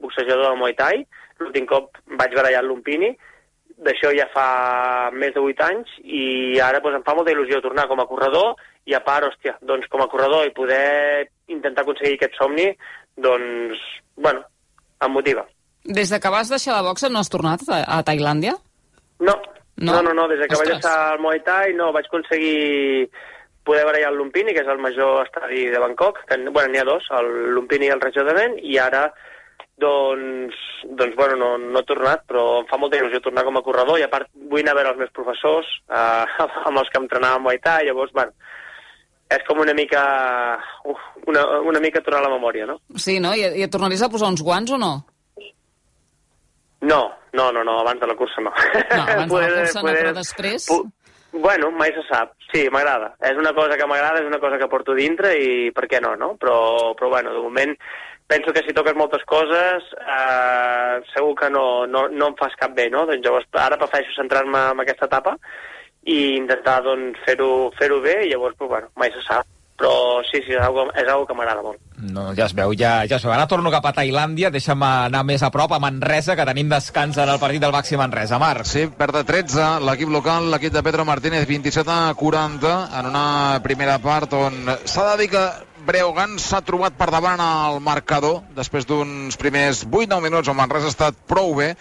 boxejador 0.00 0.48
del 0.48 0.60
Muay 0.60 0.76
Thai, 0.76 1.02
l'últim 1.40 1.66
cop 1.66 1.98
vaig 2.18 2.34
barallar 2.34 2.62
el 2.64 2.68
Lumpini, 2.70 3.10
d'això 3.78 4.10
ja 4.16 4.26
fa 4.34 5.10
més 5.14 5.34
de 5.36 5.40
8 5.40 5.62
anys 5.68 5.92
i 6.02 6.58
ara 6.60 6.80
doncs, 6.82 6.96
em 6.98 7.04
fa 7.06 7.14
molta 7.14 7.30
il·lusió 7.34 7.60
tornar 7.62 7.86
com 7.86 8.00
a 8.02 8.06
corredor 8.10 8.56
i 8.90 8.94
a 8.96 9.00
part, 9.06 9.28
hòstia, 9.28 9.54
doncs 9.62 9.86
com 9.92 10.02
a 10.02 10.08
corredor 10.10 10.46
i 10.48 10.54
poder 10.56 11.28
intentar 11.46 11.84
aconseguir 11.84 12.16
aquest 12.18 12.34
somni, 12.40 12.66
doncs, 13.16 13.78
bueno, 14.16 14.42
em 15.04 15.12
motiva. 15.14 15.44
Des 15.84 16.10
de 16.10 16.18
que 16.20 16.28
vas 16.34 16.50
deixar 16.50 16.74
la 16.74 16.82
boxa 16.88 17.08
no 17.08 17.20
has 17.22 17.30
tornat 17.30 17.62
a, 17.70 17.84
a 17.98 18.02
Tailàndia? 18.02 18.56
No, 19.20 19.36
No? 19.78 19.92
no, 19.92 20.02
no, 20.02 20.12
no, 20.12 20.24
des 20.26 20.40
de 20.40 20.48
que 20.48 20.56
Ostres. 20.56 20.72
vaig 20.72 20.78
estar 20.80 21.12
al 21.12 21.20
Muay 21.22 21.38
Thai 21.46 21.72
no 21.78 21.92
vaig 21.94 22.06
aconseguir 22.10 23.08
poder 23.62 23.84
barallar 23.86 24.08
el 24.10 24.16
Lumpini, 24.18 24.50
que 24.56 24.64
és 24.64 24.70
el 24.72 24.80
major 24.82 25.20
estadi 25.22 25.68
de 25.70 25.78
Bangkok, 25.78 26.18
que 26.26 26.34
bueno, 26.50 26.72
n'hi 26.72 26.80
ha 26.80 26.84
dos, 26.88 27.06
el 27.14 27.28
Lumpini 27.54 27.86
i 27.86 27.92
el 27.94 28.00
Rajodament, 28.02 28.56
i 28.64 28.74
ara 28.82 29.04
doncs, 29.78 30.54
doncs 30.98 31.14
bueno, 31.16 31.36
no, 31.38 31.48
no 31.58 31.80
he 31.80 31.86
tornat, 31.86 32.24
però 32.26 32.60
em 32.60 32.66
fa 32.70 32.78
molta 32.82 32.98
il·lusió 32.98 33.20
tornar 33.22 33.44
com 33.46 33.56
a 33.60 33.62
corredor, 33.66 33.98
i 34.00 34.04
a 34.06 34.10
part 34.12 34.28
vull 34.50 34.62
anar 34.64 34.74
a 34.74 34.78
veure 34.80 34.92
els 34.94 35.00
meus 35.04 35.12
professors, 35.14 35.68
eh, 35.88 36.46
amb 36.68 36.80
els 36.82 36.90
que 36.90 36.98
entrenava 37.02 37.38
a 37.38 37.44
Muay 37.44 37.60
Thai, 37.62 37.86
llavors, 37.88 38.12
bueno, 38.16 38.34
és 39.30 39.42
com 39.46 39.60
una 39.60 39.74
mica, 39.76 40.02
uf, 40.88 41.00
una, 41.28 41.42
una 41.60 41.80
mica 41.84 42.00
tornar 42.02 42.22
a 42.24 42.28
la 42.28 42.34
memòria, 42.36 42.66
no? 42.66 42.78
Sí, 42.96 43.18
no? 43.20 43.34
I, 43.36 43.44
I 43.60 43.66
et 43.66 43.72
tornaries 43.74 44.02
a 44.02 44.10
posar 44.10 44.30
uns 44.32 44.42
guants 44.42 44.72
o 44.72 44.78
no? 44.80 44.92
No, 46.80 47.00
no, 47.32 47.50
no, 47.52 47.64
no, 47.64 47.80
abans 47.80 48.00
de 48.00 48.06
la 48.06 48.14
cursa 48.16 48.40
no. 48.40 48.52
No, 48.54 49.02
abans 49.02 49.10
de 49.10 49.16
la 49.18 49.26
Poder- 49.26 49.58
cursa 49.66 49.80
no, 49.80 49.86
poder- 49.88 50.02
però 50.04 50.14
després... 50.20 50.68
Pu- 50.70 50.86
Bueno, 51.28 51.68
mai 51.76 51.90
se 51.92 52.00
sap. 52.08 52.30
Sí, 52.48 52.62
m'agrada. 52.72 53.10
És 53.20 53.36
una 53.36 53.50
cosa 53.52 53.76
que 53.76 53.84
m'agrada, 53.86 54.22
és 54.22 54.26
una 54.26 54.38
cosa 54.40 54.56
que 54.58 54.66
porto 54.72 54.94
dintre 54.96 55.34
i 55.36 55.68
per 55.76 55.84
què 55.86 55.98
no, 56.00 56.14
no? 56.16 56.30
Però, 56.40 56.94
però 56.96 57.10
bueno, 57.12 57.34
de 57.36 57.42
moment 57.44 57.74
penso 58.28 58.52
que 58.52 58.62
si 58.62 58.76
toques 58.76 58.94
moltes 58.94 59.24
coses 59.26 59.88
eh, 59.98 61.00
segur 61.14 61.34
que 61.34 61.50
no, 61.50 61.86
no, 61.88 62.06
no 62.12 62.30
em 62.30 62.36
fas 62.38 62.54
cap 62.60 62.76
bé, 62.76 62.86
no? 62.92 63.06
Doncs 63.08 63.24
llavors 63.24 63.48
ara 63.56 63.80
prefereixo 63.80 64.14
centrar-me 64.20 64.68
en 64.74 64.84
aquesta 64.84 65.08
etapa 65.08 65.34
i 66.08 66.36
intentar 66.36 66.82
doncs, 66.84 67.18
fer-ho 67.24 67.70
fer 67.78 67.88
bé 68.04 68.18
i 68.26 68.32
llavors, 68.32 68.56
pues, 68.58 68.70
bueno, 68.70 68.92
mai 68.96 69.10
se 69.12 69.24
sap. 69.26 69.48
Però 69.78 70.24
sí, 70.26 70.40
sí, 70.42 70.56
és 70.56 70.58
algo, 70.58 70.88
és 70.90 71.06
algo 71.06 71.22
que 71.28 71.34
m'agrada 71.38 71.62
molt. 71.62 71.78
No, 72.02 72.32
ja 72.34 72.48
es 72.48 72.54
veu, 72.58 72.72
ja, 72.74 73.04
ja 73.06 73.14
es 73.14 73.22
veu. 73.22 73.30
Ara 73.30 73.46
torno 73.46 73.70
cap 73.70 73.84
a 73.86 73.92
Tailàndia, 73.94 74.50
deixa'm 74.50 74.82
anar 74.82 75.20
més 75.22 75.44
a 75.46 75.52
prop, 75.54 75.70
a 75.70 75.78
Manresa, 75.78 76.34
que 76.34 76.46
tenim 76.48 76.66
descans 76.72 77.14
en 77.22 77.30
el 77.30 77.38
partit 77.38 77.62
del 77.62 77.70
Baxi 77.70 77.94
Manresa. 78.00 78.40
Marc. 78.42 78.66
Sí, 78.66 78.88
perd 78.98 79.20
de 79.20 79.22
13 79.28 79.68
l'equip 79.86 80.10
local, 80.10 80.50
l'equip 80.50 80.74
de 80.74 80.82
Pedro 80.82 81.06
Martínez, 81.06 81.46
27 81.46 81.94
a 81.94 82.10
40, 82.18 82.74
en 82.98 83.10
una 83.12 83.26
primera 83.62 84.00
part 84.02 84.34
on 84.34 84.66
s'ha 84.82 85.12
de 85.12 85.16
dir 85.22 85.30
que 85.36 85.46
Breogan 85.88 86.36
s'ha 86.42 86.60
trobat 86.60 86.96
per 86.98 87.08
davant 87.14 87.40
al 87.40 87.78
marcador 87.80 88.42
després 88.56 88.84
d'uns 88.88 89.38
primers 89.40 89.86
8-9 89.86 90.20
minuts 90.26 90.50
on 90.52 90.58
Manresa 90.58 90.90
ha 90.90 90.94
estat 90.94 91.22
prou 91.30 91.54
bé 91.56 91.72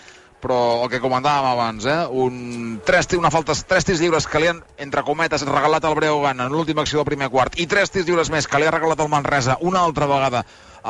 però 0.41 0.83
el 0.83 0.89
que 0.91 1.01
comentàvem 1.01 1.47
abans, 1.49 1.85
eh? 1.89 1.97
Un, 2.23 2.77
tres, 2.85 3.09
una 3.17 3.31
falta, 3.33 3.55
tres 3.67 3.87
tirs 3.87 4.03
lliures 4.03 4.27
que 4.29 4.39
li 4.39 4.49
han, 4.51 4.61
entre 4.77 5.01
cometes, 5.03 5.43
regalat 5.49 5.85
al 5.89 5.95
Breogan 5.97 6.43
en 6.45 6.53
l'última 6.53 6.85
acció 6.85 7.01
del 7.01 7.09
primer 7.09 7.31
quart, 7.33 7.57
i 7.57 7.65
tres 7.65 7.89
tirs 7.91 8.05
lliures 8.05 8.29
més 8.29 8.47
que 8.47 8.61
li 8.61 8.69
ha 8.69 8.73
regalat 8.75 9.01
el 9.01 9.09
Manresa 9.11 9.57
una 9.65 9.81
altra 9.81 10.05
vegada 10.09 10.43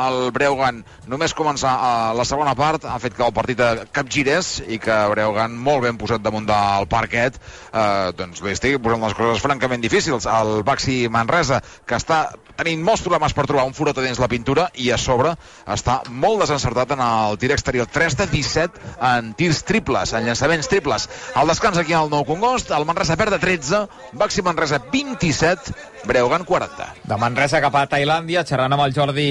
el 0.05 0.31
Breugan 0.35 0.83
només 1.09 1.35
començar 1.37 1.73
a 1.81 1.91
la 2.17 2.25
segona 2.27 2.53
part 2.57 2.85
ha 2.85 2.97
fet 3.01 3.15
que 3.17 3.25
el 3.25 3.33
partit 3.35 3.61
capgirés 3.95 4.57
i 4.67 4.79
que 4.81 4.97
Breugan 5.13 5.55
molt 5.57 5.85
ben 5.87 5.97
posat 5.97 6.23
damunt 6.23 6.47
del 6.49 6.87
parquet 6.91 7.37
eh, 7.37 8.11
doncs 8.17 8.43
li 8.43 8.53
estigui 8.53 8.81
posant 8.83 9.03
les 9.03 9.15
coses 9.17 9.41
francament 9.43 9.81
difícils. 9.83 10.27
El 10.27 10.63
Baxi 10.67 11.05
Manresa 11.11 11.61
que 11.85 11.97
està 11.97 12.27
tenint 12.57 12.81
molts 12.83 13.03
problemes 13.05 13.35
per 13.37 13.45
trobar 13.45 13.67
un 13.69 13.75
forat 13.77 13.99
a 13.99 14.05
dins 14.05 14.19
la 14.21 14.29
pintura 14.31 14.67
i 14.81 14.89
a 14.91 14.97
sobre 15.01 15.35
està 15.69 15.99
molt 16.09 16.41
desencertat 16.41 16.95
en 16.95 17.03
el 17.05 17.37
tir 17.41 17.51
exterior. 17.53 17.89
3 17.93 18.17
de 18.21 18.27
17 18.33 18.95
en 19.11 19.33
tirs 19.37 19.63
triples 19.67 20.13
en 20.17 20.25
llançaments 20.25 20.69
triples. 20.71 21.07
Al 21.35 21.53
descans 21.53 21.77
aquí 21.77 21.93
al 21.93 22.09
Nou 22.13 22.25
Congost 22.27 22.73
el 22.73 22.85
Manresa 22.89 23.17
perd 23.17 23.37
de 23.37 23.41
13 23.43 23.83
Baxi 24.17 24.41
Manresa 24.45 24.79
27 24.91 25.75
Breugan 26.07 26.45
40 26.45 26.87
De 27.03 27.17
Manresa 27.19 27.59
cap 27.63 27.75
a 27.75 27.85
Tailàndia, 27.89 28.45
xerrant 28.47 28.73
amb 28.73 28.85
el 28.85 28.93
Jordi 28.95 29.27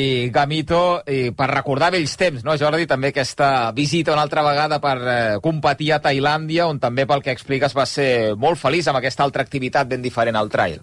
Gamito, 0.57 1.03
i 1.13 1.35
per 1.37 1.51
recordar 1.51 1.91
vells 1.93 2.15
temps, 2.17 2.41
no, 2.45 2.55
Jordi? 2.57 2.87
També 2.89 3.11
aquesta 3.13 3.73
visita 3.77 4.15
una 4.15 4.23
altra 4.25 4.41
vegada 4.41 4.79
per 4.81 4.97
eh, 4.97 5.17
competir 5.45 5.91
a 5.93 5.99
Tailàndia, 6.01 6.65
on 6.67 6.79
també, 6.81 7.05
pel 7.05 7.21
que 7.21 7.35
expliques, 7.35 7.75
va 7.77 7.85
ser 7.85 8.33
molt 8.41 8.57
feliç 8.57 8.89
amb 8.89 8.97
aquesta 8.97 9.23
altra 9.27 9.45
activitat 9.45 9.91
ben 9.91 10.01
diferent 10.01 10.37
al 10.41 10.49
trail. 10.49 10.81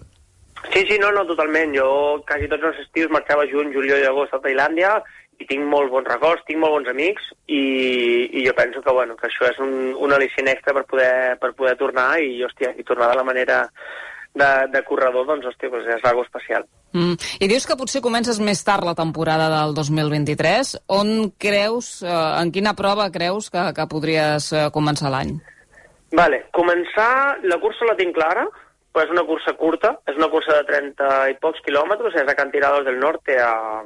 Sí, 0.70 0.84
sí, 0.86 0.98
no, 1.02 1.10
no, 1.10 1.24
totalment. 1.26 1.74
Jo 1.74 1.88
quasi 2.28 2.46
tots 2.52 2.68
els 2.70 2.78
estius 2.84 3.10
marxava 3.10 3.48
juny, 3.50 3.72
juliol 3.74 4.04
i 4.04 4.06
agost 4.06 4.38
a 4.38 4.40
Tailàndia 4.44 4.94
i 5.42 5.48
tinc 5.50 5.66
molt 5.66 5.90
bons 5.90 6.06
records, 6.06 6.46
tinc 6.46 6.62
molt 6.62 6.78
bons 6.78 6.92
amics 6.94 7.26
i, 7.50 7.64
i 8.30 8.46
jo 8.46 8.54
penso 8.54 8.78
que, 8.78 8.94
bueno, 8.94 9.18
que 9.18 9.26
això 9.26 9.50
és 9.50 9.58
un, 9.58 9.90
un 9.98 10.14
al·licient 10.14 10.52
extra 10.54 10.76
per 10.78 10.86
poder, 10.86 11.34
per 11.42 11.50
poder 11.58 11.74
tornar 11.82 12.12
i, 12.22 12.38
hòstia, 12.46 12.76
i 12.78 12.86
tornar 12.86 13.10
de 13.10 13.18
la 13.18 13.26
manera 13.26 13.64
de, 14.38 14.50
de 14.70 14.86
corredor, 14.86 15.26
doncs, 15.26 15.50
hòstia, 15.50 15.74
doncs 15.74 15.90
és 15.98 16.10
algo 16.12 16.22
especial. 16.22 16.70
Mm. 16.94 17.18
I 17.42 17.48
dius 17.50 17.66
que 17.66 17.74
potser 17.74 18.02
comences 18.04 18.38
més 18.38 18.60
tard 18.62 18.86
la 18.86 18.94
temporada 18.94 19.48
del 19.50 19.74
2023. 19.74 20.76
On 20.94 21.10
creus, 21.42 21.96
eh, 22.06 22.10
en 22.40 22.52
quina 22.54 22.76
prova 22.78 23.10
creus 23.10 23.50
que, 23.50 23.64
que 23.74 23.88
podries 23.90 24.52
eh, 24.54 24.68
començar 24.74 25.10
l'any? 25.10 25.34
Vale, 26.14 26.44
començar, 26.54 27.40
la 27.50 27.58
cursa 27.58 27.88
la 27.88 27.96
tinc 27.98 28.14
clara, 28.14 28.46
però 28.94 29.08
és 29.08 29.10
una 29.10 29.24
cursa 29.26 29.56
curta, 29.58 29.96
és 30.06 30.14
una 30.20 30.30
cursa 30.30 30.60
de 30.60 30.68
30 30.70 31.08
i 31.32 31.38
pocs 31.42 31.64
quilòmetres, 31.66 32.14
és 32.14 32.30
a 32.30 32.36
Cantirados 32.38 32.86
del 32.86 33.00
Norte, 33.02 33.40
a, 33.42 33.82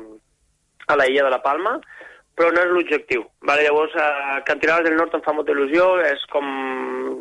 a 0.92 0.98
la 1.00 1.08
illa 1.08 1.24
de 1.24 1.32
la 1.32 1.40
Palma, 1.40 1.78
però 2.36 2.52
no 2.52 2.60
és 2.60 2.74
l'objectiu. 2.74 3.24
Vale, 3.48 3.64
llavors, 3.64 3.96
a 3.96 4.42
Cantirados 4.44 4.84
del 4.84 5.00
Norte 5.00 5.16
em 5.16 5.24
fa 5.24 5.32
molta 5.32 5.56
il·lusió, 5.56 5.88
és 6.04 6.28
com, 6.28 6.44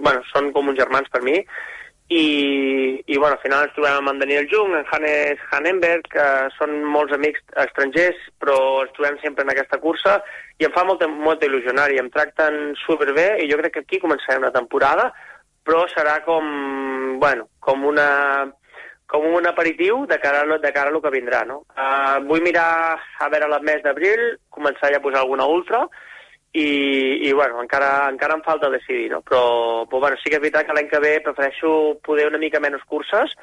bueno, 0.03 0.19
són 0.33 0.51
com 0.51 0.67
uns 0.67 0.81
germans 0.83 1.07
per 1.15 1.23
mi, 1.23 1.39
i, 2.09 3.03
i 3.05 3.17
bueno, 3.17 3.35
al 3.35 3.41
final 3.43 3.65
ens 3.65 3.73
trobem 3.75 3.97
amb 3.99 4.13
en 4.13 4.19
Daniel 4.21 4.47
Jung, 4.51 4.75
en 4.77 4.85
Hannes 4.91 5.41
Hanenberg, 5.51 6.07
que 6.13 6.27
són 6.55 6.77
molts 6.87 7.15
amics 7.15 7.43
estrangers, 7.65 8.19
però 8.39 8.57
ens 8.85 8.93
trobem 8.95 9.17
sempre 9.23 9.43
en 9.43 9.51
aquesta 9.51 9.79
cursa, 9.83 10.21
i 10.57 10.67
em 10.67 10.75
fa 10.75 10.85
molta, 10.87 11.09
molta 11.11 11.49
il·lusió 11.49 11.73
anar-hi, 11.73 11.99
em 11.99 12.11
tracten 12.13 12.77
superbé, 12.85 13.33
i 13.43 13.49
jo 13.51 13.59
crec 13.59 13.75
que 13.75 13.83
aquí 13.83 13.99
començarem 14.03 14.47
la 14.47 14.55
temporada, 14.55 15.09
però 15.67 15.83
serà 15.91 16.21
com, 16.23 17.19
bueno, 17.19 17.49
com 17.59 17.83
una 17.85 18.07
com 19.07 19.23
un 19.23 19.45
aperitiu 19.47 20.01
de 20.07 20.17
cara, 20.19 20.41
a, 20.43 20.57
de 20.59 20.71
cara 20.75 20.91
a 20.91 20.91
lo 20.91 20.99
que 20.99 21.11
vindrà, 21.13 21.45
no? 21.47 21.61
Uh, 21.79 22.19
vull 22.27 22.43
mirar 22.43 22.99
a 23.23 23.29
veure 23.31 23.47
el 23.47 23.63
mes 23.63 23.79
d'abril, 23.83 24.23
començar 24.51 24.91
ja 24.91 24.99
a 24.99 25.03
posar 25.03 25.21
alguna 25.23 25.47
ultra, 25.47 25.85
i, 26.57 27.27
i 27.27 27.33
bueno, 27.33 27.61
encara, 27.61 28.09
encara 28.09 28.33
em 28.37 28.41
falta 28.45 28.69
decidir, 28.73 29.11
no? 29.11 29.21
Però, 29.21 29.85
però 29.89 30.01
bueno, 30.07 30.17
sí 30.21 30.31
que 30.31 30.39
és 30.39 30.43
veritat 30.43 30.65
que 30.65 30.77
l'any 30.77 30.89
que 30.89 31.01
ve 31.03 31.13
prefereixo 31.25 31.71
poder 32.05 32.27
una 32.31 32.41
mica 32.41 32.61
menys 32.63 32.85
curses 32.89 33.35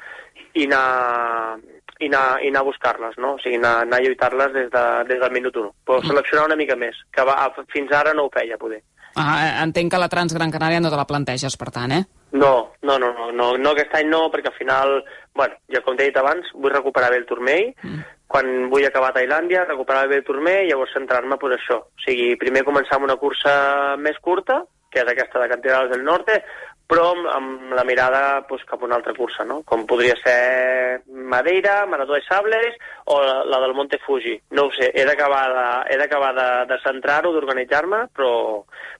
i 0.53 0.65
anar, 0.67 1.55
i 1.99 2.09
anar, 2.09 2.25
i 2.43 2.51
anar 2.51 2.65
a 2.65 2.67
buscar-les, 2.67 3.15
no? 3.23 3.35
O 3.37 3.43
sigui, 3.43 3.61
anar, 3.61 3.77
anar 3.85 4.01
a 4.01 4.05
lluitar-les 4.05 4.51
des, 4.57 4.67
de, 4.73 4.83
des 5.11 5.21
del 5.21 5.37
minut 5.37 5.61
1. 5.63 5.71
Però 5.87 6.01
seleccionar 6.03 6.49
una 6.49 6.59
mica 6.59 6.75
més, 6.79 6.99
que 7.15 7.23
va, 7.27 7.37
fins 7.71 7.95
ara 7.95 8.13
no 8.17 8.27
ho 8.27 8.33
feia, 8.35 8.59
poder. 8.59 8.81
Ah, 9.15 9.63
entenc 9.63 9.93
que 9.93 10.01
la 10.01 10.11
Transgran 10.11 10.51
Canària 10.51 10.81
no 10.83 10.91
te 10.91 10.99
la 10.99 11.07
planteges, 11.07 11.55
per 11.55 11.69
tant, 11.71 11.93
eh? 11.95 12.03
No, 12.35 12.51
no, 12.83 12.97
no, 12.99 13.13
no, 13.15 13.29
no, 13.31 13.53
no 13.55 13.71
aquest 13.71 13.95
any 13.95 14.09
no, 14.11 14.25
perquè 14.33 14.51
al 14.51 14.57
final, 14.57 14.97
bueno, 15.39 15.55
ja 15.71 15.79
com 15.85 15.95
t'he 15.95 16.09
dit 16.09 16.19
abans, 16.19 16.51
vull 16.51 16.73
recuperar 16.73 17.13
bé 17.13 17.21
el 17.21 17.29
turmell, 17.29 17.71
mm. 17.79 18.14
Quan 18.27 18.69
vull 18.71 18.85
acabar 18.87 19.11
a 19.11 19.17
Tailàndia, 19.19 19.65
recuperar 19.67 20.05
el 20.09 20.23
turmell 20.27 20.65
i 20.65 20.71
llavors 20.71 20.93
centrar-me 20.97 21.37
per 21.41 21.53
això. 21.55 21.81
O 21.85 22.05
sigui, 22.05 22.33
primer 22.41 22.65
començar 22.67 22.97
amb 22.97 23.09
una 23.09 23.19
cursa 23.21 23.95
més 24.01 24.17
curta, 24.21 24.63
que 24.91 25.03
és 25.03 25.11
aquesta 25.11 25.41
de 25.41 25.51
Canterals 25.51 25.91
del 25.91 26.05
Norte, 26.07 26.39
però 26.87 27.09
amb, 27.15 27.27
amb 27.33 27.73
la 27.73 27.83
mirada 27.83 28.21
pues, 28.47 28.63
cap 28.69 28.81
a 28.81 28.85
una 28.85 28.97
altra 28.99 29.13
cursa, 29.17 29.43
no? 29.45 29.61
com 29.65 29.85
podria 29.89 30.15
ser 30.21 31.01
Madeira, 31.09 31.83
Marató 31.89 32.13
de 32.13 32.21
Sables 32.27 32.77
o 33.09 33.19
la, 33.23 33.39
la 33.49 33.59
del 33.63 33.73
Monte 33.73 33.99
Fuji. 34.05 34.35
No 34.51 34.67
ho 34.67 34.73
sé, 34.75 34.91
he 34.93 35.05
d'acabar 35.05 35.45
de, 35.55 36.07
de, 36.39 36.49
de 36.69 36.79
centrar-ho, 36.85 37.33
d'organitzar-me, 37.33 38.05
però 38.15 38.31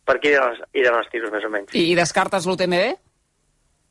per 0.05 0.17
aquí 0.17 0.33
iran 0.33 0.99
els 0.99 1.11
tiros, 1.13 1.33
més 1.33 1.45
o 1.45 1.53
menys. 1.53 1.75
I, 1.77 1.91
i 1.93 1.97
descartes 1.97 2.49
l'UTMB? 2.49 3.04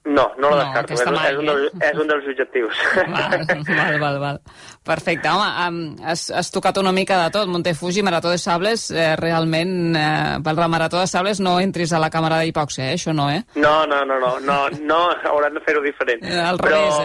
No, 0.05 0.27
no 0.37 0.51
la 0.51 0.57
No, 0.57 0.65
descarto. 0.65 0.93
és, 0.93 1.05
mai, 1.11 1.31
és, 1.33 1.39
un 1.39 1.47
dels, 1.49 1.77
és 1.81 1.99
un 2.03 2.09
dels 2.11 2.27
objectius. 2.29 2.81
Val, 3.15 3.45
val, 3.65 3.95
val, 4.03 4.19
val. 4.21 4.41
Perfecte. 4.85 5.31
Home, 5.33 5.47
um, 5.65 5.79
has, 6.05 6.27
has 6.31 6.51
tocat 6.53 6.77
una 6.77 6.93
mica 6.93 7.17
de 7.23 7.31
tot. 7.33 7.49
Montefuji, 7.49 8.03
Marató 8.05 8.29
de 8.29 8.37
Sables, 8.39 8.91
eh, 8.93 9.15
realment, 9.17 9.97
eh, 9.97 10.43
per 10.45 10.55
la 10.59 10.69
Marató 10.69 11.01
de 11.01 11.07
Sables 11.09 11.41
no 11.41 11.57
entris 11.61 11.95
a 11.97 12.03
la 12.03 12.11
càmera 12.13 12.43
d'hipòxia, 12.45 12.91
eh? 12.91 12.99
això 12.99 13.15
no, 13.17 13.31
eh? 13.33 13.41
No, 13.57 13.87
no, 13.89 14.03
no, 14.05 14.19
no, 14.21 14.35
no, 14.45 14.59
no 14.85 15.01
hauran 15.33 15.57
de 15.57 15.65
fer-ho 15.65 15.81
diferent. 15.81 16.21
Eh, 16.23 16.37
al 16.37 16.61
però, 16.61 16.83
revés, 16.83 17.01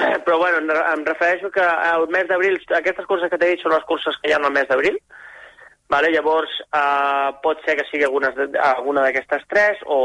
eh? 0.00 0.16
Però 0.24 0.38
bueno, 0.40 0.64
em 0.94 1.04
refereixo 1.04 1.50
que 1.52 1.62
el 1.92 2.08
mes 2.08 2.24
d'abril, 2.26 2.56
aquestes 2.80 3.04
curses 3.06 3.28
que 3.30 3.36
t'he 3.38 3.52
dit 3.52 3.60
són 3.62 3.76
les 3.76 3.84
curses 3.84 4.16
que 4.22 4.32
hi 4.32 4.34
ha 4.34 4.40
al 4.40 4.50
mes 4.56 4.66
d'abril, 4.72 4.96
Vale, 5.92 6.08
llavors, 6.10 6.52
eh, 6.72 7.30
pot 7.44 7.60
ser 7.64 7.76
que 7.76 7.84
sigui 7.90 8.06
algunes 8.06 8.34
de, 8.38 8.46
alguna 8.56 9.02
d'aquestes 9.04 9.44
tres 9.50 9.82
o, 9.84 9.98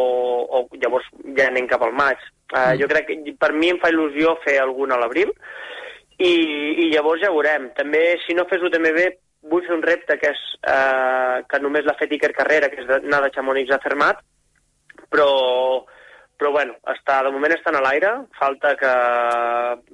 o 0.59 0.65
llavors 0.75 1.07
ja 1.37 1.47
anem 1.47 1.69
cap 1.71 1.85
al 1.85 1.95
maig. 1.95 2.19
Eh, 2.51 2.57
mm. 2.57 2.79
Jo 2.81 2.89
crec 2.91 3.07
que 3.07 3.35
per 3.39 3.53
mi 3.55 3.71
em 3.71 3.79
fa 3.79 3.91
il·lusió 3.93 4.35
fer 4.43 4.57
alguna 4.59 4.97
a 4.97 5.03
l'abril 5.03 5.31
i, 6.19 6.33
i 6.83 6.89
llavors 6.91 7.23
ja 7.23 7.31
veurem. 7.31 7.69
També, 7.77 8.03
si 8.25 8.35
no 8.35 8.47
fes 8.49 8.61
l'UTMB, 8.61 8.99
vull 9.49 9.63
fer 9.65 9.77
un 9.77 9.85
repte 9.85 10.19
que 10.19 10.33
és 10.33 10.41
eh, 10.67 11.37
que 11.47 11.61
només 11.63 11.87
l'ha 11.87 11.95
fet 11.99 12.11
Iker 12.17 12.33
Carrera, 12.35 12.69
que 12.71 12.83
és 12.83 12.91
anar 12.99 13.23
de 13.23 13.31
Chamonix 13.35 13.71
a 13.71 13.79
Fermat, 13.83 14.19
però, 15.09 15.29
però 16.37 16.51
bueno, 16.55 16.75
està, 16.91 17.21
de 17.23 17.31
moment 17.31 17.55
estan 17.55 17.79
a 17.79 17.83
l'aire, 17.85 18.11
falta 18.39 18.75
que, 18.79 18.93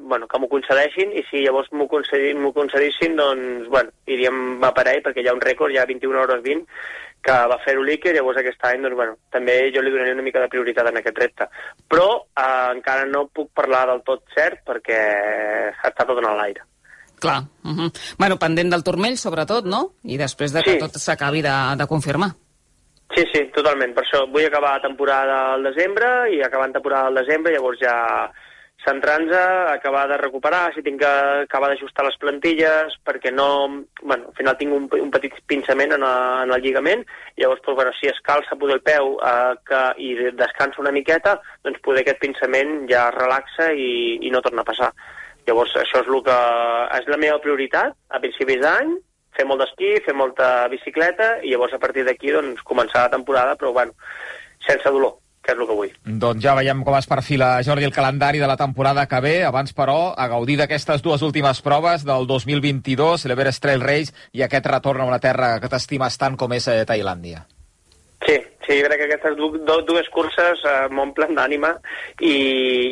bueno, 0.05 0.27
que 0.29 0.39
m'ho 0.39 0.49
concedeixin 0.51 1.11
i 1.17 1.23
si 1.29 1.41
llavors 1.43 1.71
m'ho 1.73 1.87
concedi, 1.91 2.33
concedissin, 2.55 3.17
doncs, 3.17 3.67
bueno, 3.73 3.91
iríem 4.05 4.63
a 4.63 4.71
per 4.75 4.87
ell 4.91 5.01
perquè 5.05 5.23
hi 5.23 5.27
ha 5.29 5.35
un 5.35 5.43
rècord, 5.43 5.73
hi 5.73 5.81
ha 5.81 5.89
21 5.89 6.21
hores 6.21 6.43
20 6.45 6.65
que 7.25 7.35
va 7.49 7.57
fer-ho 7.63 7.81
l'Iker, 7.81 8.13
llavors 8.13 8.37
aquest 8.37 8.61
any, 8.69 8.83
doncs, 8.85 8.95
bueno, 8.99 9.17
també 9.33 9.57
jo 9.73 9.81
li 9.81 9.91
donaré 9.91 10.13
una 10.13 10.25
mica 10.25 10.43
de 10.43 10.51
prioritat 10.53 10.91
en 10.91 11.01
aquest 11.01 11.17
repte. 11.17 11.49
Però 11.89 12.07
eh, 12.21 12.69
encara 12.75 13.09
no 13.09 13.25
puc 13.33 13.49
parlar 13.57 13.87
del 13.89 14.03
tot 14.05 14.23
cert 14.35 14.61
perquè 14.67 15.01
està 15.73 16.05
tot 16.05 16.21
en 16.21 16.29
l'aire. 16.37 16.67
Clar. 17.19 17.41
Uh 17.63 17.73
-huh. 17.73 17.89
Bueno, 18.19 18.37
pendent 18.37 18.69
del 18.69 18.83
turmell, 18.83 19.17
sobretot, 19.17 19.65
no? 19.65 19.95
I 20.03 20.17
després 20.17 20.53
de 20.53 20.61
que 20.61 20.71
Sí. 20.73 20.79
tot 20.79 20.91
s'acabi 20.97 21.41
de, 21.41 21.55
de 21.77 21.87
confirmar. 21.87 22.35
Sí, 23.15 23.23
sí, 23.33 23.45
totalment. 23.53 23.93
Per 23.93 24.03
això 24.03 24.25
vull 24.31 24.45
acabar 24.45 24.81
temporada 24.81 25.53
al 25.53 25.63
desembre 25.63 26.31
i 26.33 26.41
acabant 26.41 26.73
temporada 26.73 27.07
al 27.07 27.15
desembre, 27.15 27.53
llavors 27.53 27.79
ja 27.79 28.31
centrant-nos, 28.85 29.71
acabar 29.71 30.05
de 30.07 30.17
recuperar, 30.21 30.69
si 30.73 30.83
tinc 30.85 31.01
que 31.01 31.11
acabar 31.45 31.71
d'ajustar 31.71 32.05
les 32.05 32.17
plantilles, 32.21 32.95
perquè 33.05 33.33
no... 33.33 33.47
Bueno, 34.01 34.29
al 34.29 34.37
final 34.37 34.57
tinc 34.59 34.75
un, 34.75 34.85
un 35.01 35.11
petit 35.13 35.35
pinçament 35.49 35.95
en, 35.97 36.05
a, 36.05 36.43
en 36.45 36.53
el 36.53 36.61
lligament, 36.63 37.03
llavors, 37.41 37.63
doncs, 37.65 37.79
bueno, 37.81 37.95
si 37.97 38.11
es 38.11 38.21
calça 38.25 38.57
poder 38.61 38.77
el 38.77 38.85
peu 38.85 39.15
eh, 39.17 39.55
que, 39.67 39.81
i 40.05 40.13
descansa 40.37 40.83
una 40.83 40.93
miqueta, 40.95 41.39
doncs 41.65 41.81
poder 41.85 42.05
aquest 42.05 42.21
pinçament 42.21 42.85
ja 42.91 43.09
es 43.09 43.17
relaxa 43.17 43.71
i, 43.73 43.89
i 44.21 44.31
no 44.33 44.43
torna 44.45 44.63
a 44.63 44.69
passar. 44.69 44.93
Llavors, 45.45 45.75
això 45.81 46.01
és 46.01 46.07
el 46.09 46.23
que 46.25 46.39
és 46.99 47.11
la 47.11 47.21
meva 47.21 47.41
prioritat 47.43 47.97
a 48.09 48.21
principis 48.21 48.61
d'any, 48.63 48.95
fer 49.35 49.45
molt 49.49 49.61
d'esquí, 49.61 49.91
fer 50.05 50.15
molta 50.15 50.69
bicicleta 50.71 51.35
i 51.43 51.51
llavors 51.51 51.75
a 51.75 51.81
partir 51.81 52.05
d'aquí 52.07 52.31
doncs, 52.33 52.63
començar 52.65 53.05
la 53.05 53.13
temporada, 53.17 53.57
però 53.59 53.73
bueno, 53.75 53.93
sense 54.65 54.89
dolor, 54.89 55.17
que 55.45 55.53
és 55.53 55.59
el 55.59 55.67
que 55.69 55.77
vull. 55.77 55.93
Doncs 56.25 56.43
ja 56.43 56.55
veiem 56.57 56.83
com 56.85 56.97
es 56.97 57.07
perfila, 57.09 57.53
Jordi, 57.65 57.85
el 57.87 57.95
calendari 57.95 58.41
de 58.41 58.49
la 58.49 58.57
temporada 58.57 59.05
que 59.07 59.21
ve. 59.21 59.35
Abans, 59.45 59.75
però, 59.77 60.13
a 60.17 60.27
gaudir 60.31 60.57
d'aquestes 60.61 61.05
dues 61.05 61.23
últimes 61.25 61.61
proves 61.65 62.05
del 62.07 62.27
2022, 62.27 63.27
l'Everest 63.29 63.63
Trail 63.63 63.83
Race 63.85 64.15
i 64.33 64.45
aquest 64.45 64.71
retorn 64.71 65.05
a 65.05 65.11
una 65.11 65.21
terra 65.21 65.59
que 65.61 65.71
t'estimes 65.71 66.17
tant 66.17 66.37
com 66.39 66.53
és 66.57 66.67
eh, 66.71 66.81
Tailàndia. 66.89 67.45
Sí, 68.25 68.39
sí, 68.65 68.79
jo 68.79 68.87
crec 68.87 69.01
que 69.01 69.05
aquestes 69.05 69.35
du 69.37 69.51
du 69.67 69.75
dues 69.85 70.07
curses 70.13 70.63
eh, 70.65 70.87
m'omplen 70.89 71.35
d'ànima 71.37 71.75
i, 72.19 72.33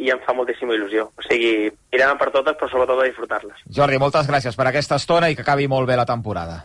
i 0.06 0.12
em 0.14 0.22
fa 0.26 0.36
moltíssima 0.38 0.76
il·lusió. 0.78 1.08
O 1.18 1.26
sigui, 1.26 1.72
irem 1.96 2.20
per 2.20 2.30
totes, 2.36 2.60
però 2.60 2.70
sobretot 2.70 3.02
a 3.02 3.08
disfrutar-les. 3.10 3.66
Jordi, 3.80 4.02
moltes 4.02 4.30
gràcies 4.30 4.60
per 4.60 4.70
aquesta 4.70 5.02
estona 5.02 5.32
i 5.32 5.40
que 5.40 5.46
acabi 5.46 5.68
molt 5.72 5.90
bé 5.90 5.98
la 5.98 6.10
temporada. 6.10 6.62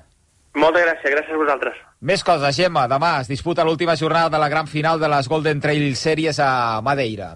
Moltes 0.58 0.82
gràcies, 0.82 1.12
gràcies 1.14 1.34
a 1.34 1.38
vosaltres. 1.38 1.76
Més 2.00 2.24
coses, 2.26 2.56
Gemma. 2.56 2.86
Demà 2.90 3.12
es 3.22 3.30
disputa 3.30 3.66
l'última 3.66 3.94
jornada 3.96 4.32
de 4.34 4.40
la 4.42 4.48
gran 4.50 4.66
final 4.66 4.98
de 4.98 5.10
les 5.10 5.28
Golden 5.30 5.60
Trail 5.62 5.94
Series 5.96 6.40
a 6.42 6.80
Madeira. 6.82 7.34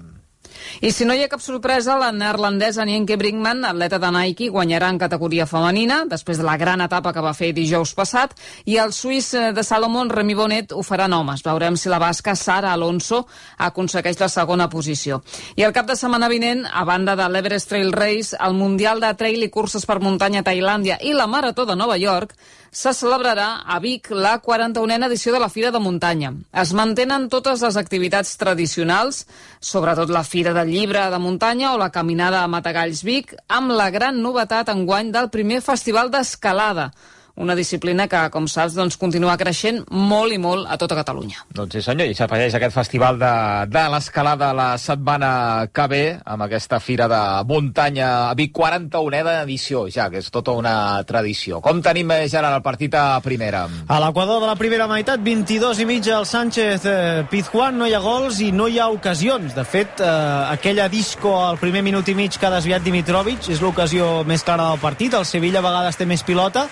I 0.80 0.92
si 0.92 1.04
no 1.04 1.14
hi 1.14 1.22
ha 1.24 1.30
cap 1.30 1.42
sorpresa, 1.44 1.96
la 2.00 2.12
neerlandesa 2.12 2.84
Nienke 2.84 3.16
Brinkman, 3.20 3.64
atleta 3.64 3.98
de 4.02 4.10
Nike, 4.14 4.48
guanyarà 4.50 4.88
en 4.92 5.00
categoria 5.00 5.46
femenina, 5.46 6.02
després 6.08 6.40
de 6.40 6.46
la 6.46 6.56
gran 6.60 6.80
etapa 6.84 7.12
que 7.12 7.24
va 7.24 7.34
fer 7.34 7.52
dijous 7.56 7.94
passat, 7.98 8.34
i 8.64 8.78
el 8.82 8.94
suís 8.96 9.32
eh, 9.34 9.50
de 9.52 9.64
Salomon, 9.64 10.10
Remy 10.10 10.34
Bonet, 10.38 10.72
ho 10.72 10.82
farà 10.86 11.06
en 11.10 11.18
homes. 11.18 11.44
Veurem 11.46 11.76
si 11.76 11.92
la 11.92 12.00
basca 12.02 12.36
Sara 12.38 12.72
Alonso 12.72 13.24
aconsegueix 13.58 14.20
la 14.20 14.30
segona 14.32 14.68
posició. 14.72 15.22
I 15.56 15.66
el 15.66 15.76
cap 15.76 15.86
de 15.90 15.96
setmana 15.98 16.30
vinent, 16.32 16.64
a 16.66 16.84
banda 16.88 17.16
de 17.18 17.28
l'Everest 17.28 17.70
Trail 17.72 17.92
Race, 17.92 18.36
el 18.38 18.58
Mundial 18.58 19.00
de 19.02 19.12
Trail 19.18 19.42
i 19.42 19.50
Curses 19.52 19.86
per 19.86 20.00
Muntanya 20.00 20.42
a 20.42 20.48
Tailàndia 20.50 20.98
i 21.02 21.14
la 21.16 21.28
Marató 21.30 21.66
de 21.66 21.76
Nova 21.76 21.98
York, 22.00 22.36
se 22.72 22.94
celebrarà 22.96 23.62
a 23.68 23.76
Vic 23.84 24.08
la 24.16 24.38
41a 24.40 25.06
edició 25.06 25.34
de 25.34 25.40
la 25.42 25.50
Fira 25.52 25.70
de 25.70 25.78
Muntanya. 25.78 26.30
Es 26.56 26.72
mantenen 26.72 27.28
totes 27.28 27.60
les 27.60 27.76
activitats 27.76 28.32
tradicionals, 28.40 29.26
sobretot 29.60 30.08
la 30.08 30.24
Fira 30.24 30.51
del 30.52 30.70
Llibre 30.70 31.02
de 31.10 31.18
Muntanya 31.18 31.72
o 31.74 31.78
la 31.80 31.90
Caminada 31.90 32.42
a 32.42 32.50
Matagalls 32.50 33.02
Vic, 33.04 33.34
amb 33.48 33.72
la 33.74 33.90
gran 33.90 34.20
novetat 34.22 34.70
enguany 34.72 35.10
del 35.14 35.30
primer 35.32 35.60
festival 35.64 36.10
d'escalada, 36.12 36.90
una 37.36 37.54
disciplina 37.56 38.06
que, 38.08 38.20
com 38.32 38.46
saps, 38.50 38.74
doncs, 38.76 38.98
continua 39.00 39.38
creixent 39.40 39.82
molt 39.88 40.34
i 40.34 40.38
molt 40.40 40.68
a 40.68 40.76
tota 40.80 40.98
Catalunya. 40.98 41.46
Doncs 41.54 41.78
sí, 41.78 41.82
senyor, 41.84 42.10
i 42.10 42.16
s'afegeix 42.16 42.56
aquest 42.58 42.76
festival 42.76 43.18
de, 43.20 43.32
de 43.72 43.84
l'escalada 43.94 44.52
la 44.56 44.68
setmana 44.80 45.32
que 45.72 45.86
ve, 45.88 46.02
amb 46.24 46.46
aquesta 46.46 46.80
fira 46.80 47.08
de 47.08 47.22
muntanya 47.48 48.10
a 48.28 48.34
Vic, 48.38 48.52
41a 48.52 49.38
edició, 49.42 49.86
ja, 49.92 50.10
que 50.12 50.20
és 50.20 50.28
tota 50.32 50.52
una 50.58 50.74
tradició. 51.08 51.62
Com 51.64 51.80
tenim, 51.84 52.12
eh, 52.12 52.28
Gerard, 52.28 52.60
el 52.60 52.64
partit 52.64 52.94
a 52.98 53.20
primera? 53.24 53.64
A 53.88 54.00
l'equador 54.04 54.42
de 54.42 54.50
la 54.50 54.58
primera 54.60 54.88
meitat, 54.90 55.22
22 55.24 55.80
i 55.80 55.88
mitja 55.88 56.18
el 56.18 56.28
Sánchez 56.28 56.84
eh, 56.84 57.24
Pizjuán, 57.30 57.78
no 57.80 57.88
hi 57.88 57.96
ha 57.96 58.02
gols 58.04 58.42
i 58.44 58.52
no 58.52 58.68
hi 58.68 58.78
ha 58.78 58.90
ocasions. 58.92 59.56
De 59.56 59.64
fet, 59.64 60.04
eh, 60.04 60.08
aquella 60.52 60.90
disco 60.92 61.38
al 61.40 61.60
primer 61.62 61.82
minut 61.82 62.08
i 62.12 62.16
mig 62.18 62.36
que 62.36 62.48
ha 62.48 62.56
desviat 62.58 62.84
Dimitrovic 62.84 63.48
és 63.52 63.62
l'ocasió 63.64 64.18
més 64.28 64.44
clara 64.44 64.68
del 64.70 64.82
partit. 64.82 65.16
El 65.16 65.28
Sevilla 65.28 65.62
a 65.62 65.68
vegades 65.70 65.96
té 65.96 66.06
més 66.08 66.24
pilota, 66.26 66.68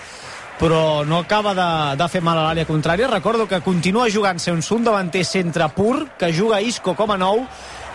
però 0.61 1.03
no 1.09 1.17
acaba 1.17 1.55
de, 1.57 1.67
de 1.97 2.07
fer 2.13 2.21
mal 2.21 2.37
a 2.37 2.43
l'àrea 2.45 2.69
contrària. 2.69 3.09
Recordo 3.09 3.47
que 3.49 3.63
continua 3.65 4.11
jugant-se 4.13 4.53
un 4.53 4.61
davanter 4.85 5.23
centre 5.25 5.65
pur, 5.73 6.05
que 6.21 6.29
juga 6.31 6.61
Isco 6.61 6.93
com 6.93 7.09
a 7.09 7.17
nou, 7.17 7.41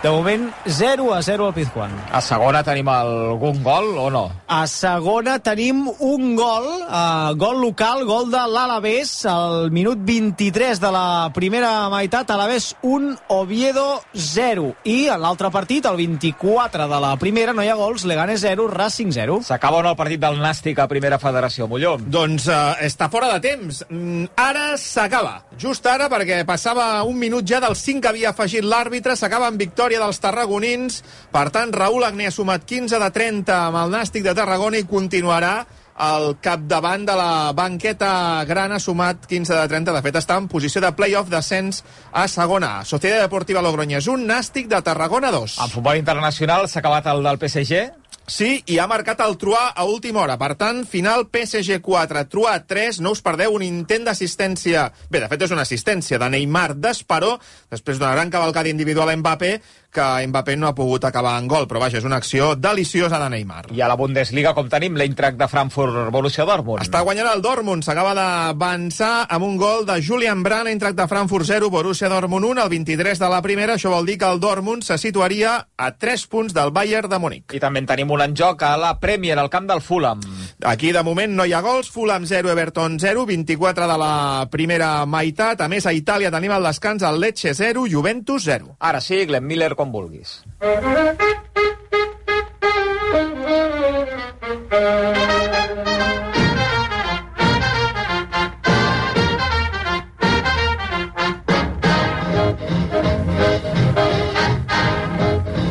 de 0.03 0.09
moment 0.09 0.51
0 0.65 1.13
a 1.13 1.21
0 1.21 1.47
al 1.47 1.53
Pizjuán. 1.53 1.91
A 2.13 2.21
segona 2.21 2.61
tenim 2.63 2.87
algun 2.91 3.63
gol 3.65 3.97
o 3.97 4.09
no? 4.13 4.23
A 4.47 4.67
segona 4.69 5.39
tenim 5.43 5.87
un 5.87 6.35
gol, 6.37 6.67
uh, 6.85 7.33
gol 7.35 7.61
local, 7.63 8.03
gol 8.05 8.29
de 8.29 8.43
l'Alavés, 8.45 9.25
al 9.25 9.71
minut 9.73 9.97
23 10.05 10.79
de 10.79 10.91
la 10.93 11.31
primera 11.33 11.89
meitat, 11.89 12.29
Alavés 12.31 12.75
1, 12.81 13.15
Oviedo 13.33 14.03
0. 14.13 14.75
I 14.85 15.09
en 15.15 15.21
l'altre 15.23 15.49
partit, 15.51 15.85
el 15.89 15.97
24 15.97 16.87
de 16.87 17.01
la 17.01 17.15
primera, 17.17 17.55
no 17.57 17.65
hi 17.65 17.71
ha 17.73 17.79
gols, 17.79 18.05
Leganés 18.05 18.45
0, 18.45 18.67
Racing 18.69 19.11
0. 19.11 19.41
S'acaba 19.47 19.81
o 19.81 19.83
no 19.83 19.95
el 19.95 19.99
partit 19.99 20.21
del 20.21 20.37
Nàstic 20.41 20.79
a 20.79 20.87
primera 20.91 21.17
federació, 21.19 21.67
Molló? 21.67 21.95
Doncs 21.97 22.47
uh, 22.51 22.77
està 22.85 23.09
fora 23.09 23.33
de 23.33 23.41
temps. 23.49 23.81
Mm, 23.89 24.29
ara 24.37 24.69
s'acaba. 24.77 25.41
Just 25.57 25.89
ara, 25.89 26.05
perquè 26.11 26.43
passava 26.45 27.01
un 27.07 27.17
minut 27.17 27.47
ja 27.49 27.59
del 27.63 27.75
5 27.75 28.03
que 28.03 28.13
havia 28.13 28.31
afegit 28.35 28.65
l'àrbitre, 28.65 29.17
s'acaba 29.17 29.49
amb 29.49 29.57
victòria 29.57 29.86
dels 29.95 30.19
tarragonins. 30.19 30.99
Per 31.31 31.47
tant, 31.55 31.71
Raül 31.71 32.03
Agné 32.03 32.27
ha 32.27 32.35
sumat 32.35 32.67
15 32.67 32.99
de 32.99 33.09
30 33.15 33.55
amb 33.55 33.79
el 33.85 33.95
Nàstic 33.95 34.27
de 34.27 34.35
Tarragona 34.35 34.81
i 34.81 34.87
continuarà 34.89 35.61
al 35.97 36.35
capdavant 36.43 37.07
de 37.07 37.15
la 37.17 37.53
banqueta 37.57 38.43
gran 38.45 38.75
ha 38.75 38.79
sumat 38.79 39.23
15 39.25 39.55
de 39.55 39.67
30. 39.71 39.95
De 39.95 40.01
fet, 40.05 40.19
està 40.19 40.37
en 40.37 40.49
posició 40.51 40.83
de 40.83 40.91
play-off 40.91 41.31
descens 41.31 41.83
a 42.11 42.27
segona. 42.27 42.83
Societat 42.85 43.23
Deportiva 43.23 43.63
Logroñés 43.63 44.11
1, 44.11 44.27
Nàstic 44.27 44.67
de 44.67 44.81
Tarragona 44.83 45.31
2. 45.31 45.57
En 45.63 45.71
futbol 45.73 45.97
internacional 45.97 46.67
s'ha 46.67 46.83
acabat 46.83 47.07
el 47.07 47.23
del 47.23 47.39
PSG. 47.41 47.87
Sí, 48.27 48.57
i 48.67 48.75
ha 48.75 48.89
marcat 48.91 49.21
el 49.23 49.37
Truà 49.39 49.69
a 49.71 49.85
última 49.87 50.19
hora. 50.19 50.35
Per 50.35 50.49
tant, 50.59 50.81
final 50.83 51.29
PSG 51.31 51.77
4, 51.79 52.25
Truà 52.27 52.57
3. 52.67 52.97
No 52.99 53.13
us 53.15 53.21
perdeu 53.23 53.55
un 53.55 53.63
intent 53.63 54.03
d'assistència... 54.03 54.89
Bé, 55.07 55.21
de 55.23 55.29
fet, 55.31 55.45
és 55.47 55.53
una 55.55 55.63
assistència 55.63 56.19
de 56.19 56.27
Neymar 56.33 56.73
d'Esperó, 56.75 57.37
després 57.71 58.01
d'una 58.01 58.11
gran 58.17 58.33
cavalcada 58.33 58.67
individual 58.67 59.13
a 59.13 59.15
Mbappé, 59.15 59.53
que 59.91 60.27
Mbappé 60.27 60.57
no 60.57 60.67
ha 60.67 60.75
pogut 60.75 61.05
acabar 61.07 61.37
en 61.39 61.47
gol, 61.47 61.67
però 61.67 61.81
vaja, 61.81 61.97
és 61.97 62.05
una 62.05 62.19
acció 62.21 62.53
deliciosa 62.55 63.19
de 63.21 63.29
Neymar. 63.33 63.65
I 63.73 63.81
a 63.81 63.87
la 63.89 63.97
Bundesliga, 63.99 64.53
com 64.57 64.69
tenim, 64.69 64.97
l'Eintracht 64.99 65.37
de 65.39 65.47
Frankfurt, 65.49 66.11
Borussia 66.13 66.45
Dortmund. 66.45 66.83
Està 66.83 67.01
guanyant 67.05 67.29
el 67.31 67.41
Dortmund, 67.41 67.85
s'acaba 67.85 68.13
d'avançar 68.17 69.27
amb 69.29 69.47
un 69.47 69.57
gol 69.57 69.85
de 69.87 69.99
Julian 70.03 70.43
Brandt, 70.43 70.69
Eintracht 70.71 70.97
de 70.97 71.07
Frankfurt 71.07 71.47
0, 71.49 71.69
Borussia 71.73 72.09
Dortmund 72.11 72.45
1, 72.51 72.63
el 72.63 72.69
23 72.75 73.23
de 73.23 73.29
la 73.31 73.41
primera, 73.41 73.77
això 73.77 73.93
vol 73.93 74.05
dir 74.05 74.17
que 74.19 74.29
el 74.29 74.41
Dortmund 74.43 74.83
se 74.83 74.97
situaria 74.97 75.57
a 75.77 75.91
3 75.95 76.27
punts 76.27 76.53
del 76.53 76.71
Bayern 76.75 77.09
de 77.09 77.19
Múnich. 77.19 77.55
I 77.55 77.63
també 77.63 77.81
en 77.81 77.89
tenim 77.89 78.11
un 78.11 78.21
en 78.21 78.35
joc 78.35 78.63
a 78.67 78.75
la 78.77 78.93
Premier, 78.99 79.37
al 79.39 79.49
camp 79.49 79.69
del 79.69 79.81
Fulham. 79.81 80.21
Aquí, 80.65 80.91
de 80.91 81.03
moment, 81.03 81.33
no 81.37 81.45
hi 81.45 81.53
ha 81.53 81.61
gols, 81.61 81.89
Fulham 81.93 82.25
0, 82.27 82.51
Everton 82.51 82.99
0, 82.99 83.25
24 83.25 83.87
de 83.87 83.97
la 83.97 84.47
primera 84.51 85.05
meitat. 85.05 85.61
A 85.61 85.69
més, 85.71 85.85
a 85.85 85.93
Itàlia 85.95 86.31
tenim 86.33 86.53
el 86.55 86.65
descans 86.67 87.05
el 87.07 87.19
Lecce 87.21 87.53
0, 87.55 87.85
Juventus 87.89 88.43
0. 88.45 88.75
Ara 88.79 89.01
sí, 89.01 89.23
Glenn 89.25 89.47
Miller, 89.47 89.75
com 89.77 89.93
vulguis. 89.93 90.41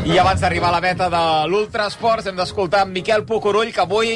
I 0.07 0.19
abans 0.23 0.41
d'arribar 0.41 0.71
a 0.71 0.77
la 0.79 0.81
meta 0.81 1.11
de 1.13 1.23
l'Ultrasports 1.51 2.31
hem 2.31 2.39
d'escoltar 2.39 2.87
Miquel 2.89 3.27
Pucurull 3.29 3.73
que 3.75 3.83
avui 3.83 4.13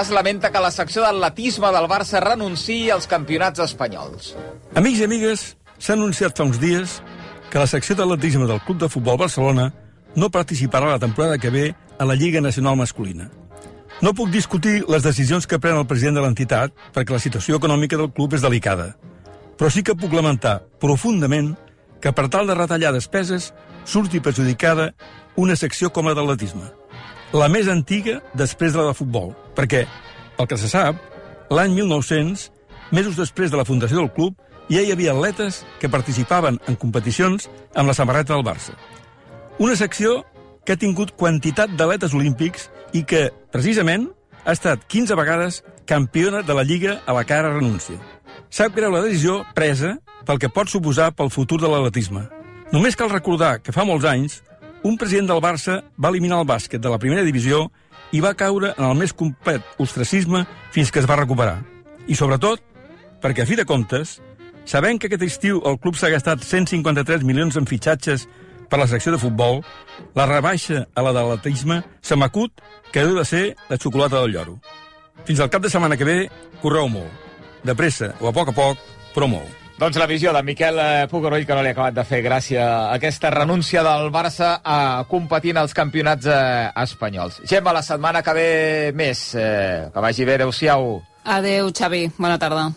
es 0.00 0.10
lamenta 0.12 0.50
que 0.52 0.60
la 0.62 0.70
secció 0.74 1.02
d'atletisme 1.02 1.70
del 1.74 1.88
Barça 1.90 2.20
renunciï 2.22 2.92
als 2.92 3.08
campionats 3.10 3.62
espanyols. 3.64 4.34
Amics 4.76 5.00
i 5.00 5.08
amigues, 5.08 5.44
s'ha 5.78 5.96
anunciat 5.96 6.36
fa 6.36 6.46
uns 6.46 6.60
dies 6.62 7.00
que 7.54 7.60
la 7.62 7.68
secció 7.70 7.94
d'atletisme 7.94 8.48
del 8.50 8.58
Club 8.66 8.80
de 8.80 8.88
Futbol 8.90 9.14
Barcelona 9.14 9.68
no 10.18 10.26
participarà 10.34 10.88
la 10.90 10.98
temporada 10.98 11.38
que 11.38 11.52
ve 11.54 11.68
a 12.02 12.04
la 12.04 12.16
Lliga 12.18 12.40
Nacional 12.42 12.74
Masculina. 12.74 13.28
No 14.02 14.10
puc 14.10 14.32
discutir 14.34 14.80
les 14.90 15.04
decisions 15.06 15.46
que 15.46 15.60
pren 15.62 15.78
el 15.78 15.86
president 15.86 16.18
de 16.18 16.24
l'entitat 16.24 16.74
perquè 16.96 17.14
la 17.14 17.22
situació 17.22 17.60
econòmica 17.62 17.94
del 18.00 18.10
club 18.10 18.34
és 18.34 18.42
delicada, 18.42 18.96
però 19.54 19.70
sí 19.70 19.84
que 19.86 19.94
puc 19.94 20.10
lamentar 20.18 20.64
profundament 20.82 21.52
que 22.02 22.10
per 22.10 22.26
tal 22.26 22.50
de 22.50 22.58
retallar 22.58 22.90
despeses 22.90 23.52
surti 23.86 24.18
perjudicada 24.18 24.90
una 25.38 25.54
secció 25.54 25.92
com 25.94 26.10
la 26.10 26.18
d'atletisme. 26.18 26.66
La 27.38 27.46
més 27.46 27.70
antiga 27.70 28.18
després 28.34 28.74
de 28.74 28.82
la 28.82 28.90
de 28.90 28.98
futbol, 28.98 29.30
perquè, 29.54 29.86
pel 30.34 30.50
que 30.50 30.58
se 30.58 30.74
sap, 30.74 30.98
l'any 31.54 31.78
1900, 31.78 32.50
mesos 32.90 33.14
després 33.14 33.54
de 33.54 33.62
la 33.62 33.70
fundació 33.70 34.02
del 34.02 34.10
club, 34.10 34.34
ja 34.70 34.82
hi 34.82 34.92
havia 34.92 35.12
atletes 35.12 35.62
que 35.80 35.90
participaven 35.92 36.60
en 36.68 36.76
competicions 36.80 37.48
amb 37.74 37.88
la 37.88 37.96
samarreta 37.96 38.34
del 38.34 38.46
Barça. 38.46 38.76
Una 39.58 39.76
secció 39.76 40.22
que 40.64 40.74
ha 40.74 40.80
tingut 40.80 41.14
quantitat 41.16 41.74
d'atletes 41.76 42.14
olímpics 42.16 42.70
i 42.92 43.04
que, 43.04 43.28
precisament, 43.52 44.08
ha 44.44 44.52
estat 44.52 44.84
15 44.88 45.16
vegades 45.18 45.62
campiona 45.86 46.42
de 46.42 46.54
la 46.54 46.64
Lliga 46.64 47.00
a 47.06 47.12
la 47.12 47.24
cara 47.24 47.52
renúncia. 47.52 47.98
Sap 48.50 48.74
greu 48.76 48.92
la 48.92 49.02
decisió 49.04 49.42
presa 49.54 49.98
pel 50.24 50.40
que 50.40 50.48
pot 50.48 50.70
suposar 50.72 51.12
pel 51.12 51.30
futur 51.30 51.60
de 51.60 51.68
l'atletisme. 51.68 52.24
Només 52.72 52.96
cal 52.96 53.12
recordar 53.12 53.58
que 53.62 53.72
fa 53.72 53.84
molts 53.84 54.08
anys 54.08 54.40
un 54.84 54.98
president 55.00 55.30
del 55.30 55.40
Barça 55.40 55.78
va 55.96 56.10
eliminar 56.12 56.42
el 56.42 56.48
bàsquet 56.48 56.82
de 56.82 56.90
la 56.92 57.00
primera 57.00 57.24
divisió 57.24 57.68
i 58.12 58.20
va 58.20 58.34
caure 58.36 58.74
en 58.76 58.84
el 58.84 58.98
més 58.98 59.14
complet 59.16 59.64
ostracisme 59.80 60.44
fins 60.74 60.90
que 60.92 61.00
es 61.00 61.08
va 61.08 61.16
recuperar. 61.20 61.62
I 62.06 62.16
sobretot, 62.18 62.60
perquè 63.22 63.44
a 63.44 63.48
fi 63.48 63.56
de 63.56 63.64
comptes, 63.64 64.18
sabent 64.64 65.00
que 65.00 65.10
aquest 65.10 65.24
estiu 65.26 65.60
el 65.68 65.78
club 65.78 65.96
s'ha 65.96 66.12
gastat 66.12 66.44
153 66.44 67.24
milions 67.24 67.56
en 67.60 67.66
fitxatges 67.68 68.26
per 68.70 68.80
la 68.80 68.88
secció 68.90 69.12
de 69.12 69.20
futbol, 69.20 69.60
la 70.16 70.26
rebaixa 70.26 70.86
a 70.94 71.04
la 71.04 71.12
de 71.12 71.22
l'atletisme 71.22 71.82
se 72.02 72.16
m'acut 72.16 72.62
que 72.92 73.04
deu 73.04 73.18
de 73.18 73.24
ser 73.28 73.44
la 73.68 73.78
xocolata 73.78 74.22
del 74.22 74.32
lloro. 74.34 74.58
Fins 75.24 75.40
al 75.40 75.50
cap 75.50 75.62
de 75.62 75.70
setmana 75.70 75.96
que 75.96 76.08
ve, 76.08 76.16
correu 76.62 76.88
molt. 76.88 77.12
De 77.64 77.74
pressa 77.74 78.14
o 78.20 78.28
a 78.28 78.32
poc 78.32 78.50
a 78.50 78.56
poc, 78.56 78.80
però 79.14 79.28
molt. 79.30 79.60
Doncs 79.74 79.98
la 79.98 80.06
visió 80.06 80.30
de 80.32 80.42
Miquel 80.46 80.78
eh, 80.78 81.06
Pugaroll, 81.10 81.42
que 81.46 81.54
no 81.56 81.62
li 81.64 81.72
ha 81.72 81.74
acabat 81.74 81.96
de 81.96 82.04
fer 82.06 82.20
gràcia 82.22 82.62
a 82.62 82.92
aquesta 82.94 83.32
renúncia 83.34 83.82
del 83.82 84.12
Barça 84.14 84.60
a 84.62 85.02
competir 85.10 85.50
en 85.50 85.64
els 85.64 85.74
campionats 85.74 86.30
eh, 86.30 86.70
espanyols. 86.84 87.40
Gemma, 87.50 87.74
la 87.74 87.82
setmana 87.82 88.22
que 88.22 88.36
ve 88.38 88.48
més. 88.94 89.26
Eh, 89.34 89.90
que 89.90 90.06
vagi 90.06 90.28
bé, 90.28 90.38
adeu-siau. 90.38 91.02
Adeu, 91.24 91.72
Xavi. 91.74 92.06
Bona 92.18 92.38
tarda. 92.38 92.68